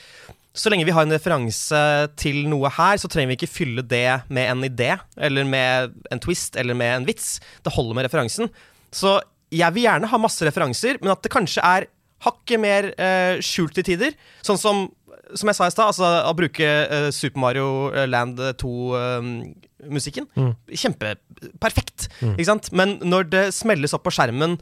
[0.58, 1.80] så lenge vi har en referanse
[2.18, 6.22] til noe her, så trenger vi ikke fylle det med en idé, eller med en
[6.24, 7.36] twist, eller med en vits.
[7.66, 8.50] Det holder med referansen.
[8.90, 9.20] Så
[9.54, 11.88] jeg vil gjerne ha masse referanser, men at det kanskje er
[12.26, 14.18] hakket mer eh, skjult i tider.
[14.46, 14.88] Sånn som
[15.36, 17.68] som jeg sa i stad, altså å bruke eh, Super Mario
[18.08, 20.28] Land 2-musikken.
[20.72, 22.70] Kjempeperfekt, ikke sant?
[22.72, 24.56] Men når det smelles opp på skjermen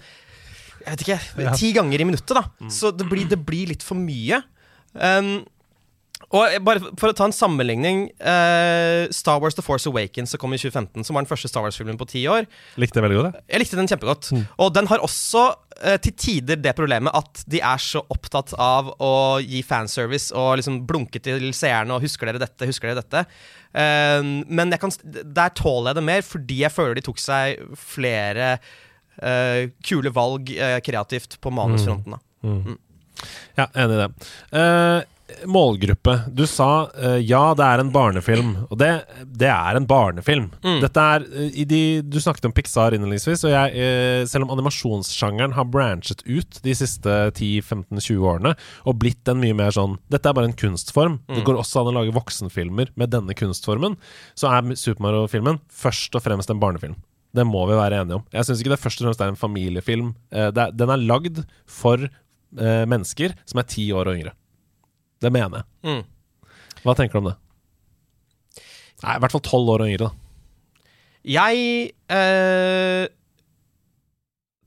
[0.85, 1.19] jeg vet ikke,
[1.57, 4.41] ti ganger i minuttet, da, så det blir, det blir litt for mye.
[4.93, 5.39] Um,
[6.35, 10.55] og bare For å ta en sammenligning eh, Star Wars The Force Awakens som kom
[10.55, 12.47] i 2015, som var den første Star Wars-filmen på ti år.
[12.81, 13.61] Likte jeg veldig godt, jeg.
[13.61, 14.31] Likte den kjempegodt.
[14.61, 15.45] Og den har også
[15.79, 19.13] eh, til tider det problemet at de er så opptatt av å
[19.43, 23.25] gi fanservice og liksom blunke til seerne og 'husker dere dette', 'husker dere dette'?
[23.75, 28.57] Eh, men kan, der tåler jeg det mer, fordi jeg føler de tok seg flere
[29.21, 32.17] eh, kule valg eh, kreativt på manusfronten.
[32.17, 32.23] da.
[33.55, 34.09] Ja, enig i det.
[34.59, 35.03] Eh,
[35.49, 36.19] målgruppe.
[36.27, 38.51] Du sa uh, ja, det er en barnefilm.
[38.69, 38.89] Og det,
[39.25, 40.51] det er en barnefilm.
[40.83, 44.53] Dette er uh, i de, Du snakket om Pixar innledningsvis, og jeg, uh, selv om
[44.55, 48.53] animasjonssjangeren har branchet ut de siste 10-15-20 årene
[48.85, 51.17] og blitt en mye mer sånn Dette er bare en kunstform.
[51.31, 53.97] Det går også an å lage voksenfilmer med denne kunstformen.
[54.37, 56.99] Så er Super Mario-filmen først og fremst en barnefilm.
[57.35, 58.29] Det må vi være enige om.
[58.31, 60.13] Jeg syns ikke det først og fremst er en familiefilm.
[60.31, 62.05] Er, den er lagd for
[62.55, 64.35] mennesker som er ti år og yngre.
[65.23, 65.67] Det mener jeg.
[65.87, 66.51] Mm.
[66.85, 67.37] Hva tenker du om det?
[69.03, 70.21] Nei, i hvert fall tolv år og yngre, da.
[71.25, 71.61] Jeg
[72.13, 73.07] eh,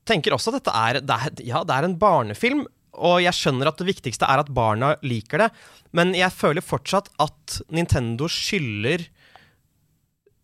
[0.08, 2.64] tenker også at dette er, det er Ja, det er en barnefilm,
[2.98, 5.48] og jeg skjønner at det viktigste er at barna liker det,
[5.94, 9.06] men jeg føler fortsatt at Nintendo skylder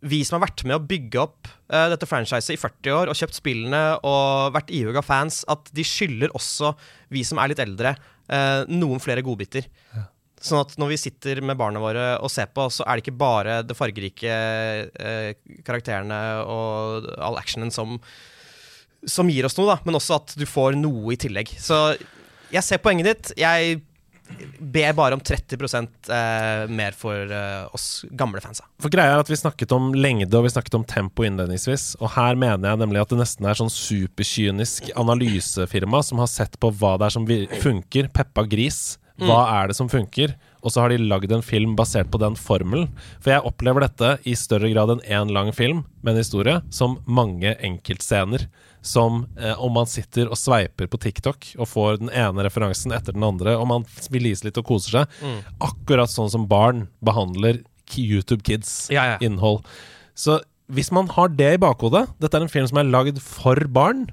[0.04, 3.16] vi som har vært med å bygge opp uh, dette franchiset i 40 år og
[3.18, 6.74] kjøpt spillene og vært ihuga fans, at de skylder også
[7.14, 7.94] vi som er litt eldre,
[8.28, 9.68] eh, noen flere godbiter.
[10.44, 13.20] Sånn at når vi sitter med barna våre og ser på, så er det ikke
[13.20, 15.30] bare det fargerike eh,
[15.64, 17.96] karakterene og all actionen som,
[19.08, 21.54] som gir oss noe, da, men også at du får noe i tillegg.
[21.56, 21.96] Så
[22.52, 23.32] jeg ser poenget ditt.
[23.40, 23.80] Jeg
[24.58, 25.60] ber bare om 30
[26.10, 28.66] eh, mer for eh, oss gamle fansa.
[28.82, 31.94] For greia er at Vi snakket om lengde og vi snakket om tempo innledningsvis.
[32.00, 36.58] Og her mener jeg nemlig at det nesten er sånn superkynisk analysefirma som har sett
[36.60, 37.28] på hva det er som
[37.62, 38.10] funker.
[38.14, 38.98] Peppa Gris.
[39.22, 40.32] Hva er det som funker?
[40.64, 42.88] Og så har de lagd en film basert på den formelen.
[43.22, 46.96] For jeg opplever dette i større grad enn én lang film med en historie, som
[47.06, 48.48] mange enkeltscener.
[48.84, 53.16] Som eh, om man sitter og sveiper på TikTok og får den ene referansen etter
[53.16, 55.14] den andre, og man lise litt og koser seg.
[55.64, 57.62] Akkurat sånn som barn behandler
[57.96, 59.16] YouTube Kids Ja, ja.
[59.24, 59.64] innhold.
[60.16, 60.40] Så
[60.72, 64.06] hvis man har det i bakhodet Dette er en film som er lagd for barn,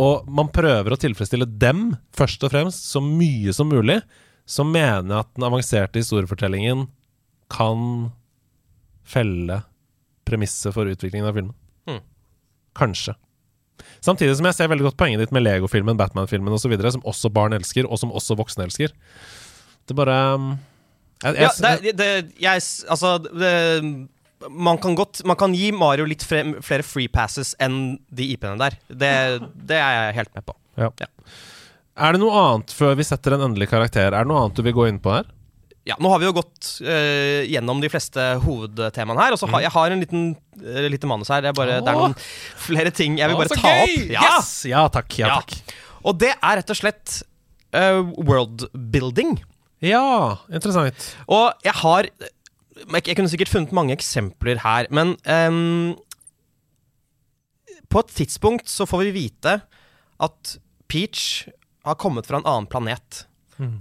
[0.00, 3.98] og man prøver å tilfredsstille dem først og fremst så mye som mulig,
[4.48, 6.86] så mener jeg at den avanserte historiefortellingen
[7.52, 8.12] kan
[9.04, 9.60] felle
[10.24, 11.54] premisset for utviklingen av filmen.
[11.90, 12.00] Mm.
[12.78, 13.14] Kanskje.
[14.02, 17.54] Samtidig som jeg ser veldig godt poenget ditt med Lego-filmen, Batman-filmen osv., som også barn
[17.54, 18.94] elsker, og som også voksne elsker.
[19.86, 20.50] Det bare um,
[21.22, 22.10] jeg, jeg, Ja, det, det,
[22.42, 23.52] jeg, altså det,
[24.50, 28.58] man kan godt Man kan gi Mario litt fre, flere free passes enn de IP-ene
[28.58, 28.78] der.
[28.88, 29.12] Det,
[29.70, 30.56] det er jeg helt med på.
[30.80, 30.90] Ja.
[31.02, 31.10] Ja.
[32.02, 34.10] Er det noe annet før vi setter en endelig karakter?
[34.10, 35.28] Er det noe annet du vil gå inn på her?
[35.88, 39.34] Ja, Nå har vi jo gått uh, gjennom de fleste hovedtemaene her.
[39.34, 40.28] Og så har jeg har en liten
[40.62, 41.42] uh, lite manus her.
[41.42, 42.14] Det er, bare, det er noen
[42.62, 43.96] flere ting jeg vil bare ta opp.
[44.14, 44.26] Ja.
[44.36, 44.52] Yes!
[44.70, 45.16] Ja takk.
[45.18, 45.40] Ja, Ja.
[45.42, 45.74] takk.
[46.06, 47.16] Og det er rett og slett
[47.74, 49.36] uh, worldbuilding.
[49.82, 51.08] Ja, interessant.
[51.26, 55.96] Og jeg har Jeg jeg kunne sikkert funnet mange eksempler her, men um,
[57.90, 59.58] På et tidspunkt så får vi vite
[60.22, 60.54] at
[60.88, 61.48] Peach
[61.84, 63.24] har kommet fra en annen planet.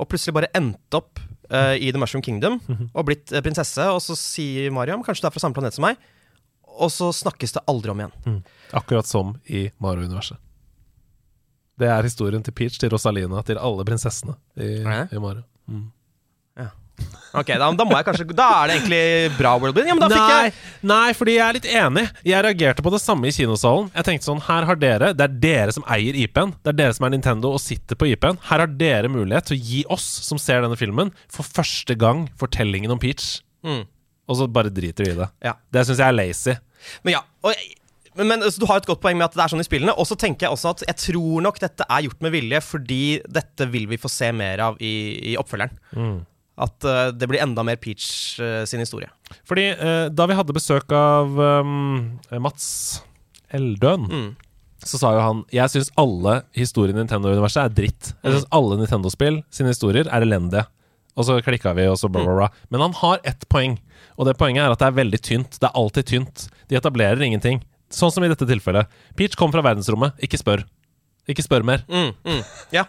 [0.01, 1.21] Og plutselig bare endt opp
[1.51, 2.59] eh, i The Mushroom Kingdom
[2.97, 3.87] og blitt uh, prinsesse.
[3.91, 5.99] Og så sier Mariam kanskje du er fra samme planet som meg.
[6.81, 8.41] Og så snakkes det aldri om igjen.
[8.77, 10.39] Akkurat som i Mario-universet.
[11.81, 15.43] Det er historien til Peach, til Rosalina, til alle prinsessene i, i Mario.
[15.67, 15.89] Mm.
[17.31, 19.91] Ok, da, da må jeg kanskje Da er det egentlig bra worldbuilding.
[19.91, 22.03] Ja, men da fikk Nei, jeg nei, fordi jeg er litt enig.
[22.27, 23.87] Jeg reagerte på det samme i kinosalen.
[23.95, 26.53] Jeg tenkte sånn, her har dere Det er dere som eier IP-en.
[26.59, 28.39] Det er dere som er Nintendo og sitter på IP-en.
[28.49, 32.25] Her har dere mulighet til å gi oss som ser denne filmen, for første gang
[32.39, 33.37] fortellingen om Peach.
[33.63, 33.85] Mm.
[34.31, 35.29] Og så bare driter vi i det.
[35.45, 35.55] Ja.
[35.71, 36.57] Det syns jeg er lazy.
[37.05, 37.77] Men ja, og jeg,
[38.17, 39.95] men, men så Du har et godt poeng med at det er sånn i spillene.
[39.95, 43.03] Og så tenker jeg også at jeg tror nok dette er gjort med vilje, fordi
[43.39, 44.91] dette vil vi få se mer av i,
[45.31, 45.79] i oppfølgeren.
[46.59, 49.07] At eh, det blir enda mer Peach eh, sin historie.
[49.47, 53.01] Fordi eh, da vi hadde besøk av um, Mats
[53.51, 54.35] Eldøen, Mm.
[54.83, 58.11] så sa jo han Jeg syns alle historier i Nintendo-universet er dritt.
[58.23, 60.65] Jeg syns alle Nintendo-spill sine historier er elendige.
[61.19, 62.47] Og så klikka vi, og så bla, bla, bla.
[62.71, 63.75] Men han har ett poeng,
[64.17, 65.57] og det poenget er at det er veldig tynt.
[65.59, 66.45] Det er alltid tynt.
[66.71, 67.59] De etablerer ingenting.
[67.91, 68.87] Sånn som i dette tilfellet.
[69.19, 70.15] Peach kom fra verdensrommet.
[70.23, 70.63] Ikke spør.
[71.27, 71.83] Ikke spør mer.
[71.91, 72.39] Mm, mm.
[72.71, 72.85] Ja.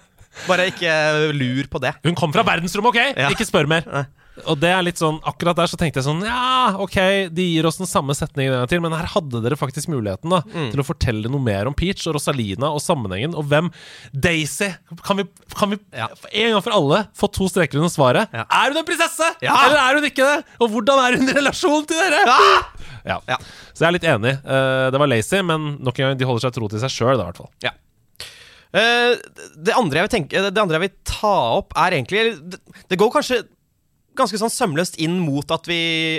[0.48, 0.96] Bare ikke
[1.36, 1.94] lur på det.
[2.04, 3.16] Hun kom fra verdensrommet, OK?
[3.18, 3.28] Ja.
[3.30, 3.84] Ikke spør mer.
[3.90, 4.04] Nei.
[4.48, 6.94] Og det er litt sånn, akkurat der så tenkte jeg sånn Ja, ok,
[7.36, 10.32] de gir oss den samme setningen en gang til, men her hadde dere faktisk muligheten
[10.32, 10.70] da Mm.
[10.72, 13.68] til å fortelle noe mer om Peach og Rosalina og sammenhengen, og hvem
[14.16, 14.70] Daisy
[15.04, 15.24] Kan vi,
[15.54, 16.08] kan vi Ja.
[16.32, 18.32] en gang for alle få to streker under svaret?
[18.32, 18.46] Ja.
[18.48, 19.28] Er hun en prinsesse?
[19.42, 19.52] Ja.
[19.66, 20.44] Eller er hun ikke det?
[20.64, 22.24] Og hvordan er hun i relasjon til dere?
[23.04, 23.20] Ja.
[23.28, 23.36] Ja.
[23.74, 24.32] Så jeg er litt enig.
[24.46, 27.20] Uh, det var lazy, men nok en gang, de holder seg tro til seg sjøl,
[27.20, 27.50] i hvert fall.
[27.62, 27.70] Ja.
[28.72, 29.14] Eh,
[29.56, 32.22] det, andre jeg vil tenke, det andre jeg vil ta opp, er egentlig
[32.88, 33.42] Det, går kanskje
[34.16, 35.78] ganske sånn sømløst inn mot at vi,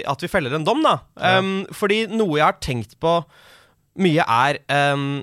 [0.10, 0.96] at vi feller en dom, da.
[1.18, 3.20] Um, fordi noe jeg har tenkt på
[4.02, 4.58] mye, er
[4.94, 5.22] um,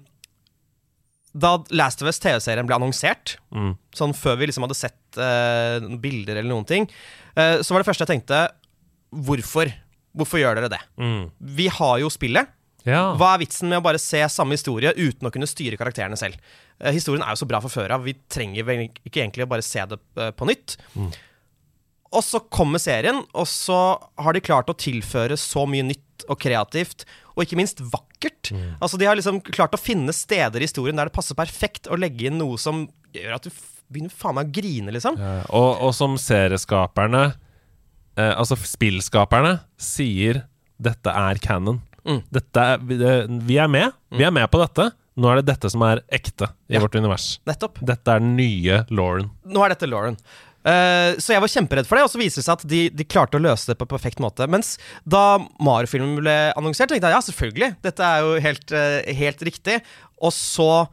[1.34, 3.72] Da Last of Us TV-serien ble annonsert, Mm.
[3.94, 6.86] sånn før vi liksom hadde sett uh, bilder eller noen ting,
[7.38, 8.44] uh, så var det første jeg tenkte
[9.10, 9.70] Hvorfor?
[10.14, 10.80] Hvorfor gjør dere det?
[10.98, 11.30] Mm.
[11.58, 12.46] Vi har jo spillet.
[12.88, 13.10] Ja.
[13.18, 16.38] Hva er vitsen med å bare se samme historie uten å kunne styre karakterene selv?
[16.80, 18.06] Eh, historien er jo så bra fra før av.
[18.06, 20.78] Vi trenger vel ikke egentlig å bare se det eh, på nytt.
[22.10, 23.76] Og så kommer serien, og så
[24.18, 27.04] har de klart å tilføre så mye nytt og kreativt,
[27.36, 28.50] og ikke minst vakkert.
[28.82, 31.98] Altså De har liksom klart å finne steder i historien der det passer perfekt å
[32.00, 33.52] legge inn noe som gjør at du
[33.90, 35.16] begynner faen meg å grine, liksom.
[35.18, 37.22] Ja, Og, og som serieskaperne,
[38.18, 40.44] eh, altså spillskaperne, sier
[40.80, 41.80] dette er canon.
[42.06, 42.20] Mm.
[42.32, 43.96] Dette vi, er med.
[44.14, 44.90] Vi er med på dette.
[45.20, 46.80] Nå er det dette som er ekte i Ja.
[46.84, 47.40] vårt univers.
[47.48, 47.80] Nettopp.
[47.84, 49.30] Dette er den nye Lauren.
[49.44, 50.16] Nå er dette Lauren.
[50.60, 53.04] Uh, så jeg var kjemperedd for det, og så viser det seg at de, de
[53.08, 54.44] klarte å løse det på perfekt måte.
[54.48, 54.74] Mens
[55.08, 57.70] da Mario-filmen ble annonsert, tenkte jeg ja, selvfølgelig.
[57.86, 59.78] Dette er jo helt, uh, helt riktig.
[60.20, 60.86] Og så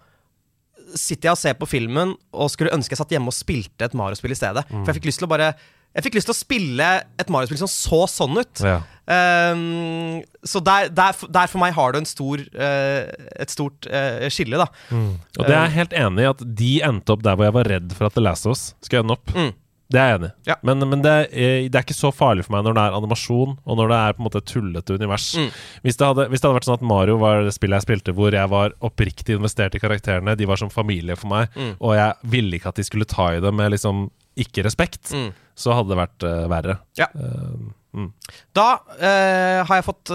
[0.96, 3.98] sitter jeg og ser på filmen og skulle ønske jeg satt hjemme og spilte et
[3.98, 4.64] Mario-spill i stedet.
[4.72, 5.50] For jeg fikk lyst til å bare
[5.96, 8.60] Jeg fikk lyst til å spille et Mario-spill som så sånn ut.
[8.62, 8.82] Ja.
[9.08, 14.28] Um, så der, der, der for meg har du en stor, uh, et stort uh,
[14.34, 14.68] skille, da.
[14.94, 17.72] Og det er jeg helt enig i, at de endte opp der hvor jeg var
[17.72, 19.34] redd for at The Last of Us skulle ende opp.
[19.34, 19.56] Mm.
[19.88, 20.36] Det er jeg enig i.
[20.52, 20.56] Ja.
[20.68, 23.54] Men, men det, er, det er ikke så farlig for meg når det er animasjon,
[23.64, 25.28] og når det er på en måte et tullete univers.
[25.40, 25.48] Mm.
[25.88, 28.16] Hvis, det hadde, hvis det hadde vært sånn at Mario var det spillet jeg spilte
[28.18, 31.74] hvor jeg var oppriktig investert i karakterene, de var som familie for meg, Mm.
[31.80, 35.32] og jeg ville ikke at de skulle ta i det med liksom ikke respekt, Mm.
[35.58, 36.80] Så hadde det vært eh, verre.
[37.00, 37.10] Ja.
[37.18, 37.54] Eh,
[37.98, 38.10] mm.
[38.58, 40.12] Da eh, har jeg fått,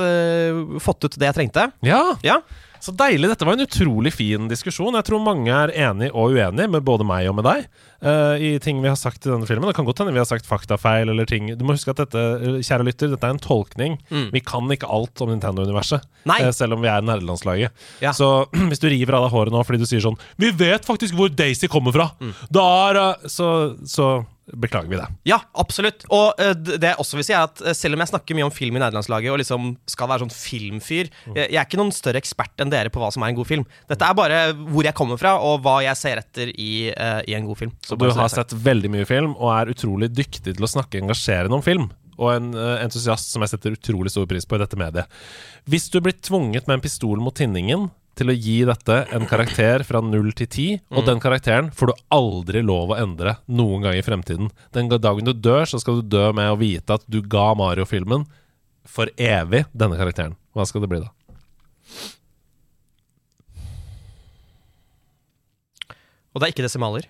[0.84, 1.70] fått ut det jeg trengte.
[1.86, 2.04] Ja!
[2.26, 2.42] Ja.
[2.82, 3.28] Så deilig.
[3.30, 4.96] Dette var en utrolig fin diskusjon.
[4.98, 7.68] Jeg tror mange er enig og uenig med både meg og med deg
[8.02, 9.68] uh, i ting vi har sagt i denne filmen.
[9.70, 12.24] Det kan godt hende vi har sagt faktafeil eller ting Du må huske at dette,
[12.66, 14.00] kjære lytter, dette er en tolkning.
[14.10, 14.26] Mm.
[14.34, 17.86] Vi kan ikke alt om Nintendo-universet, eh, selv om vi er nerdelandslaget.
[18.02, 18.16] Ja.
[18.18, 21.14] Så hvis du river av deg håret nå fordi du sier sånn Vi vet faktisk
[21.14, 22.10] hvor Daisy kommer fra!
[22.18, 22.34] Mm.
[22.50, 23.52] Da er uh, så,
[23.86, 24.10] så
[24.56, 25.06] beklager vi det.
[25.28, 26.04] Ja, absolutt.
[26.12, 28.46] Og uh, det jeg også vil si er at uh, selv om jeg snakker mye
[28.48, 31.36] om film i nederlandslaget og liksom skal være sånn filmfyr, Mm.
[31.36, 33.46] jeg, jeg er ikke noen større ekspert enn dere på hva som er en god
[33.48, 33.64] film.
[33.88, 37.36] Dette er bare hvor jeg kommer fra, og hva jeg ser etter i, uh, i
[37.38, 37.72] en god film.
[37.86, 41.58] Så du har sett veldig mye film og er utrolig dyktig til å snakke engasjerende
[41.58, 41.90] om film.
[42.18, 45.08] Og en entusiast som jeg setter utrolig stor pris på i dette mediet.
[45.70, 47.88] Hvis du blir tvunget med en pistol mot tinningen
[48.18, 52.02] til å gi dette en karakter fra 0 til 10, og den karakteren får du
[52.12, 54.50] aldri lov å endre noen gang i fremtiden.
[54.76, 58.26] Den dagen du dør, så skal du dø med å vite at du ga Mario-filmen
[58.88, 60.36] for evig denne karakteren.
[60.52, 61.12] Hva skal det bli da?
[66.32, 67.08] Og det er ikke desimaler.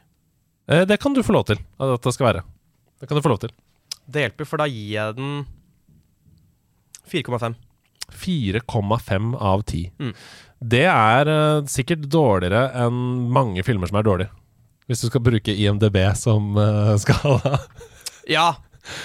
[0.70, 2.46] Eh, det kan du få lov til at det skal være.
[3.03, 3.53] Det kan du få lov til.
[4.07, 5.44] Det hjelper, for da gir jeg den
[7.11, 7.55] 4,5.
[8.12, 9.90] 4,5 av 10.
[9.98, 10.14] Mm.
[10.62, 13.00] Det er uh, sikkert dårligere enn
[13.34, 14.32] mange filmer som er dårlige.
[14.90, 17.58] Hvis du skal bruke IMDb som uh, skala.
[18.30, 18.52] Ja.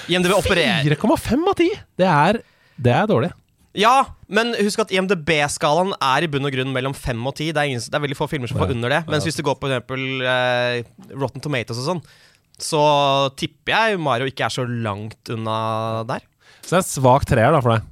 [0.10, 1.82] IMDb opererer 4,5 av 10!
[1.98, 2.42] Det er,
[2.78, 3.34] det er dårlig.
[3.78, 7.52] Ja, men husk at IMDb-skalaen er i bunn og grunn mellom 5 og 10.
[7.54, 9.04] Det er, ingen, det er veldig få filmer som får under det.
[9.10, 12.02] Mens hvis du går på eksempel uh, Rotten Tomatoes og sånn,
[12.58, 12.82] så
[13.38, 15.60] tipper jeg Mario ikke er så langt unna
[16.10, 16.26] der.
[16.64, 17.86] Så det er en svak treer da for deg.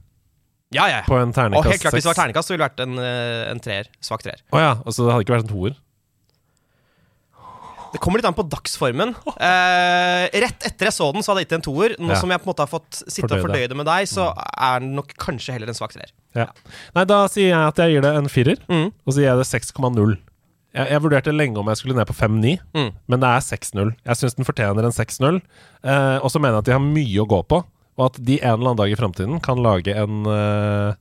[0.74, 1.02] Ja, ja.
[1.06, 3.52] På en Og helt klart, hvis det var ternekast, så ville det vært en, eh,
[3.52, 3.86] en treer.
[4.02, 4.42] Svak treer.
[4.52, 5.76] Å ja, altså det hadde ikke vært en toer?
[7.94, 9.14] Det kommer litt an på dagsformen.
[9.40, 11.94] Eh, rett etter jeg så den, så hadde jeg gitt en toer.
[11.98, 12.16] Nå Ja.
[12.20, 13.40] som jeg på en måte har fått sitte Fordøyde.
[13.40, 14.44] og fordøye det med deg, så Mm.
[14.58, 16.12] er den nok kanskje heller en svak treer.
[16.36, 16.48] Ja.
[16.94, 18.92] Nei, da sier jeg at jeg gir det en firer, Mm.
[19.08, 20.18] og så gir jeg det 6,0.
[20.76, 22.92] Jeg, jeg vurderte lenge om jeg skulle ned på 5,9, Mm.
[23.08, 23.96] men det er 6-0.
[24.06, 25.42] Jeg syns den fortjener en 6-0,
[25.86, 27.64] eh, og så mener jeg at de har mye å gå på,
[27.98, 30.94] og at de en eller annen dag i framtiden kan lage en uh,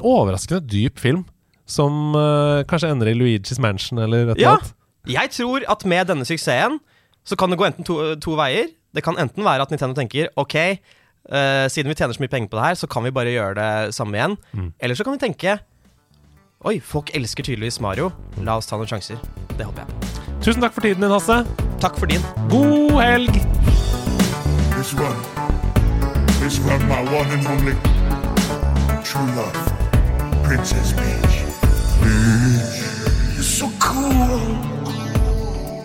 [0.00, 1.24] overraskende dyp film.
[1.66, 4.56] Som uh, kanskje ender i Luigi's Mansion eller et eller Ja.
[4.58, 4.74] annet.
[5.08, 6.78] Jeg tror at med denne suksessen
[7.24, 8.68] så kan det gå enten to, to veier.
[8.94, 10.54] Det kan enten være at Nintendo tenker ok,
[11.32, 13.54] uh, siden vi tjener så mye penger på det her, så kan vi bare gjøre
[13.58, 14.36] det samme igjen.
[14.52, 14.72] Mm.
[14.80, 15.58] Eller så kan vi tenke
[16.64, 18.06] Oi, folk elsker tydeligvis Mario.
[18.40, 19.18] La oss ta noen sjanser.
[19.58, 20.14] Det håper jeg.
[20.46, 21.42] Tusen takk for tiden din, Hasse.
[21.82, 22.24] Takk for din.
[22.48, 23.36] God helg!
[26.44, 27.72] This one my one and only
[29.02, 29.56] true love,
[30.44, 31.36] Princess Peach.
[32.02, 32.82] Peach,
[33.32, 34.52] you're so cool.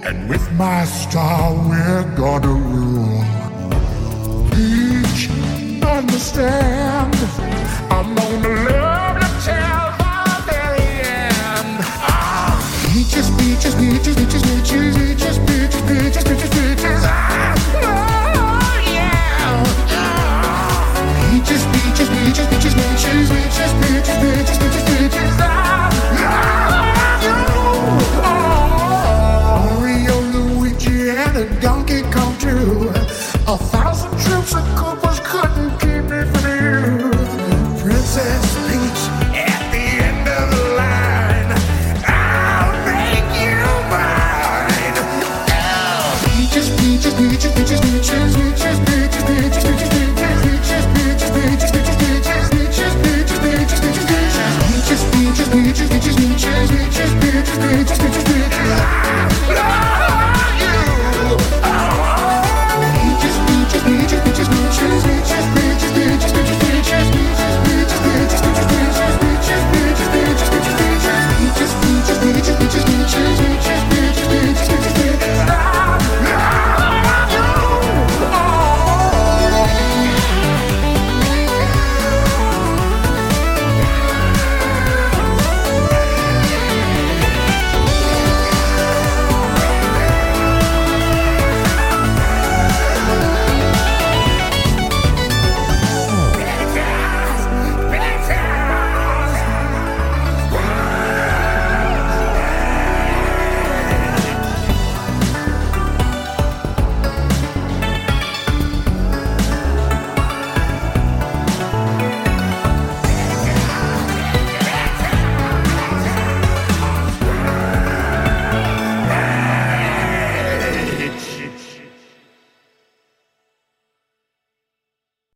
[0.03, 3.23] And with my star, we're gonna rule.
[4.51, 5.29] Peach,
[5.81, 7.15] understand.
[7.89, 11.77] I'm gonna love you till the very end.
[12.03, 12.59] Ah,
[12.91, 17.01] peaches, peaches, peaches, peaches, peaches, peaches, peaches, peaches, peaches, peaches.
[17.05, 17.58] Ah,